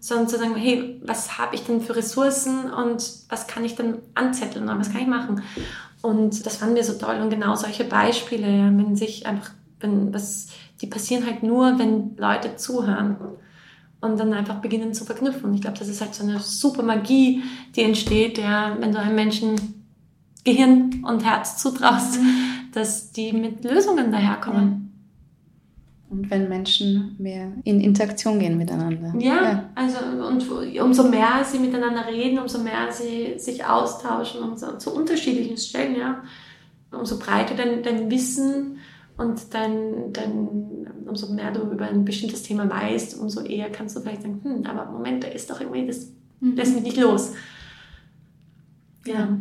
sondern 0.00 0.28
zu 0.28 0.38
sagen, 0.38 0.54
hey, 0.54 1.00
was 1.04 1.38
habe 1.38 1.54
ich 1.54 1.64
denn 1.64 1.80
für 1.80 1.96
Ressourcen 1.96 2.70
und 2.70 3.10
was 3.28 3.46
kann 3.46 3.64
ich 3.64 3.74
denn 3.74 3.98
anzetteln 4.14 4.68
und 4.68 4.78
was 4.78 4.92
kann 4.92 5.00
ich 5.00 5.06
machen? 5.06 5.42
Und 6.02 6.44
das 6.44 6.58
fanden 6.58 6.76
wir 6.76 6.84
so 6.84 6.94
toll. 6.94 7.16
Und 7.22 7.30
genau 7.30 7.54
solche 7.54 7.84
Beispiele, 7.84 8.46
ja, 8.46 8.66
wenn 8.66 8.96
sich 8.96 9.26
einfach, 9.26 9.52
wenn 9.80 10.12
was, 10.12 10.48
die 10.82 10.86
passieren 10.86 11.24
halt 11.24 11.42
nur, 11.42 11.78
wenn 11.78 12.16
Leute 12.18 12.56
zuhören 12.56 13.16
und 14.02 14.20
dann 14.20 14.34
einfach 14.34 14.56
beginnen 14.56 14.92
zu 14.92 15.06
verknüpfen. 15.06 15.54
Ich 15.54 15.62
glaube, 15.62 15.78
das 15.78 15.88
ist 15.88 16.02
halt 16.02 16.14
so 16.14 16.22
eine 16.22 16.38
super 16.40 16.82
Magie, 16.82 17.42
die 17.74 17.82
entsteht, 17.82 18.36
ja, 18.36 18.76
wenn 18.78 18.92
du 18.92 18.98
einem 18.98 19.14
Menschen 19.14 19.83
Gehirn 20.44 21.04
und 21.06 21.24
Herz 21.24 21.56
zutraust, 21.56 22.20
mhm. 22.20 22.70
dass 22.72 23.12
die 23.12 23.32
mit 23.32 23.64
Lösungen 23.64 24.12
daherkommen. 24.12 24.84
Und 26.10 26.30
wenn 26.30 26.48
Menschen 26.48 27.16
mehr 27.18 27.52
in 27.64 27.80
Interaktion 27.80 28.38
gehen 28.38 28.56
miteinander. 28.56 29.14
Ja, 29.18 29.42
ja, 29.42 29.70
also 29.74 29.98
und 30.28 30.48
umso 30.80 31.08
mehr 31.08 31.42
sie 31.44 31.58
miteinander 31.58 32.06
reden, 32.06 32.38
umso 32.38 32.58
mehr 32.58 32.92
sie 32.92 33.38
sich 33.38 33.64
austauschen, 33.64 34.42
umso 34.42 34.76
zu 34.78 34.94
unterschiedlichen 34.94 35.56
Stellen, 35.56 35.96
ja, 35.96 36.22
umso 36.92 37.18
breiter 37.18 37.54
dein, 37.56 37.82
dein 37.82 38.10
Wissen 38.10 38.78
und 39.16 39.54
dein, 39.54 40.12
dein, 40.12 40.86
umso 41.06 41.32
mehr 41.32 41.50
du 41.50 41.62
über 41.62 41.86
ein 41.86 42.04
bestimmtes 42.04 42.42
Thema 42.42 42.68
weißt, 42.68 43.18
umso 43.18 43.40
eher 43.40 43.70
kannst 43.70 43.96
du 43.96 44.00
vielleicht 44.00 44.22
sagen, 44.22 44.40
hm, 44.42 44.66
aber 44.66 44.90
Moment, 44.92 45.24
da 45.24 45.28
ist 45.28 45.50
doch 45.50 45.60
irgendwie, 45.60 45.86
das 45.86 46.12
mhm. 46.38 46.54
lässt 46.54 46.74
mich 46.74 46.84
nicht 46.84 46.96
los. 46.96 47.32
Ja. 49.06 49.38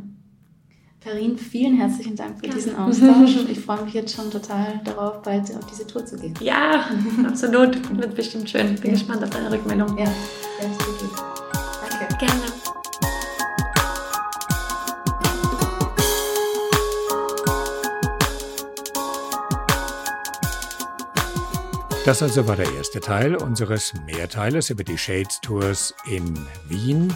Karin, 1.04 1.38
vielen 1.38 1.76
herzlichen 1.76 2.16
Dank 2.16 2.40
für 2.40 2.48
diesen 2.48 2.76
Austausch. 2.78 3.36
Ich 3.50 3.60
freue 3.60 3.84
mich 3.84 3.94
jetzt 3.94 4.16
schon 4.16 4.32
total 4.32 4.80
darauf, 4.86 5.22
bald 5.22 5.54
auf 5.54 5.66
diese 5.70 5.86
Tour 5.86 6.06
zu 6.06 6.16
gehen. 6.16 6.34
Ja, 6.40 6.90
absolut. 7.28 7.76
Wird 7.98 8.16
bestimmt 8.16 8.50
schön. 8.50 8.76
Bin 8.76 8.92
ja. 8.92 8.92
gespannt 8.92 9.22
auf 9.22 9.30
deine 9.30 9.52
Rückmeldung. 9.52 9.98
Ja, 9.98 10.06
Danke. 10.62 12.18
Gerne. 12.18 12.42
Das 22.06 22.22
also 22.22 22.48
war 22.48 22.56
der 22.56 22.74
erste 22.76 23.02
Teil 23.02 23.36
unseres 23.36 23.94
Mehrteiles 24.06 24.70
über 24.70 24.86
die 24.86 24.98
Shades 24.98 25.42
Tours 25.42 25.94
in 26.10 26.34
Wien. 26.70 27.14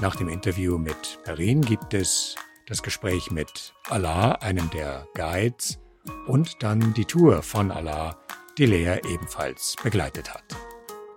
Nach 0.00 0.14
dem 0.14 0.28
Interview 0.28 0.78
mit 0.78 1.18
Perrin 1.24 1.62
gibt 1.62 1.94
es 1.94 2.36
das 2.66 2.82
Gespräch 2.82 3.30
mit 3.30 3.74
Allah, 3.88 4.32
einem 4.40 4.70
der 4.70 5.06
Guides, 5.14 5.78
und 6.26 6.62
dann 6.62 6.94
die 6.94 7.04
Tour 7.04 7.42
von 7.42 7.70
Allah, 7.70 8.16
die 8.58 8.66
Lea 8.66 8.98
ebenfalls 9.08 9.76
begleitet 9.82 10.32
hat. 10.32 10.44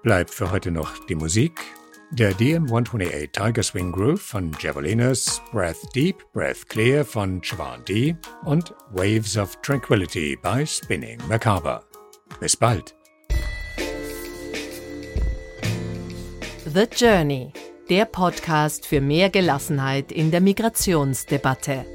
Bleibt 0.03 0.31
für 0.31 0.51
heute 0.51 0.71
noch 0.71 1.05
die 1.07 1.15
Musik. 1.15 1.60
Der 2.12 2.31
DM128 2.33 3.31
Tiger 3.33 3.63
Swing 3.63 3.91
Groove 3.91 4.21
von 4.21 4.55
Javelinas, 4.60 5.41
Breath 5.51 5.93
Deep, 5.93 6.23
Breath 6.31 6.69
Clear 6.69 7.03
von 7.03 7.41
Chwan 7.41 7.83
D 7.83 8.15
und 8.45 8.73
Waves 8.91 9.36
of 9.36 9.57
Tranquility 9.62 10.38
by 10.41 10.65
Spinning 10.65 11.19
Macabre. 11.27 11.83
Bis 12.39 12.55
bald! 12.55 12.95
The 16.65 16.88
Journey 16.95 17.51
der 17.89 18.06
Podcast 18.06 18.86
für 18.86 19.00
mehr 19.00 19.30
Gelassenheit 19.30 20.12
in 20.12 20.30
der 20.32 20.41
Migrationsdebatte. 20.41 21.86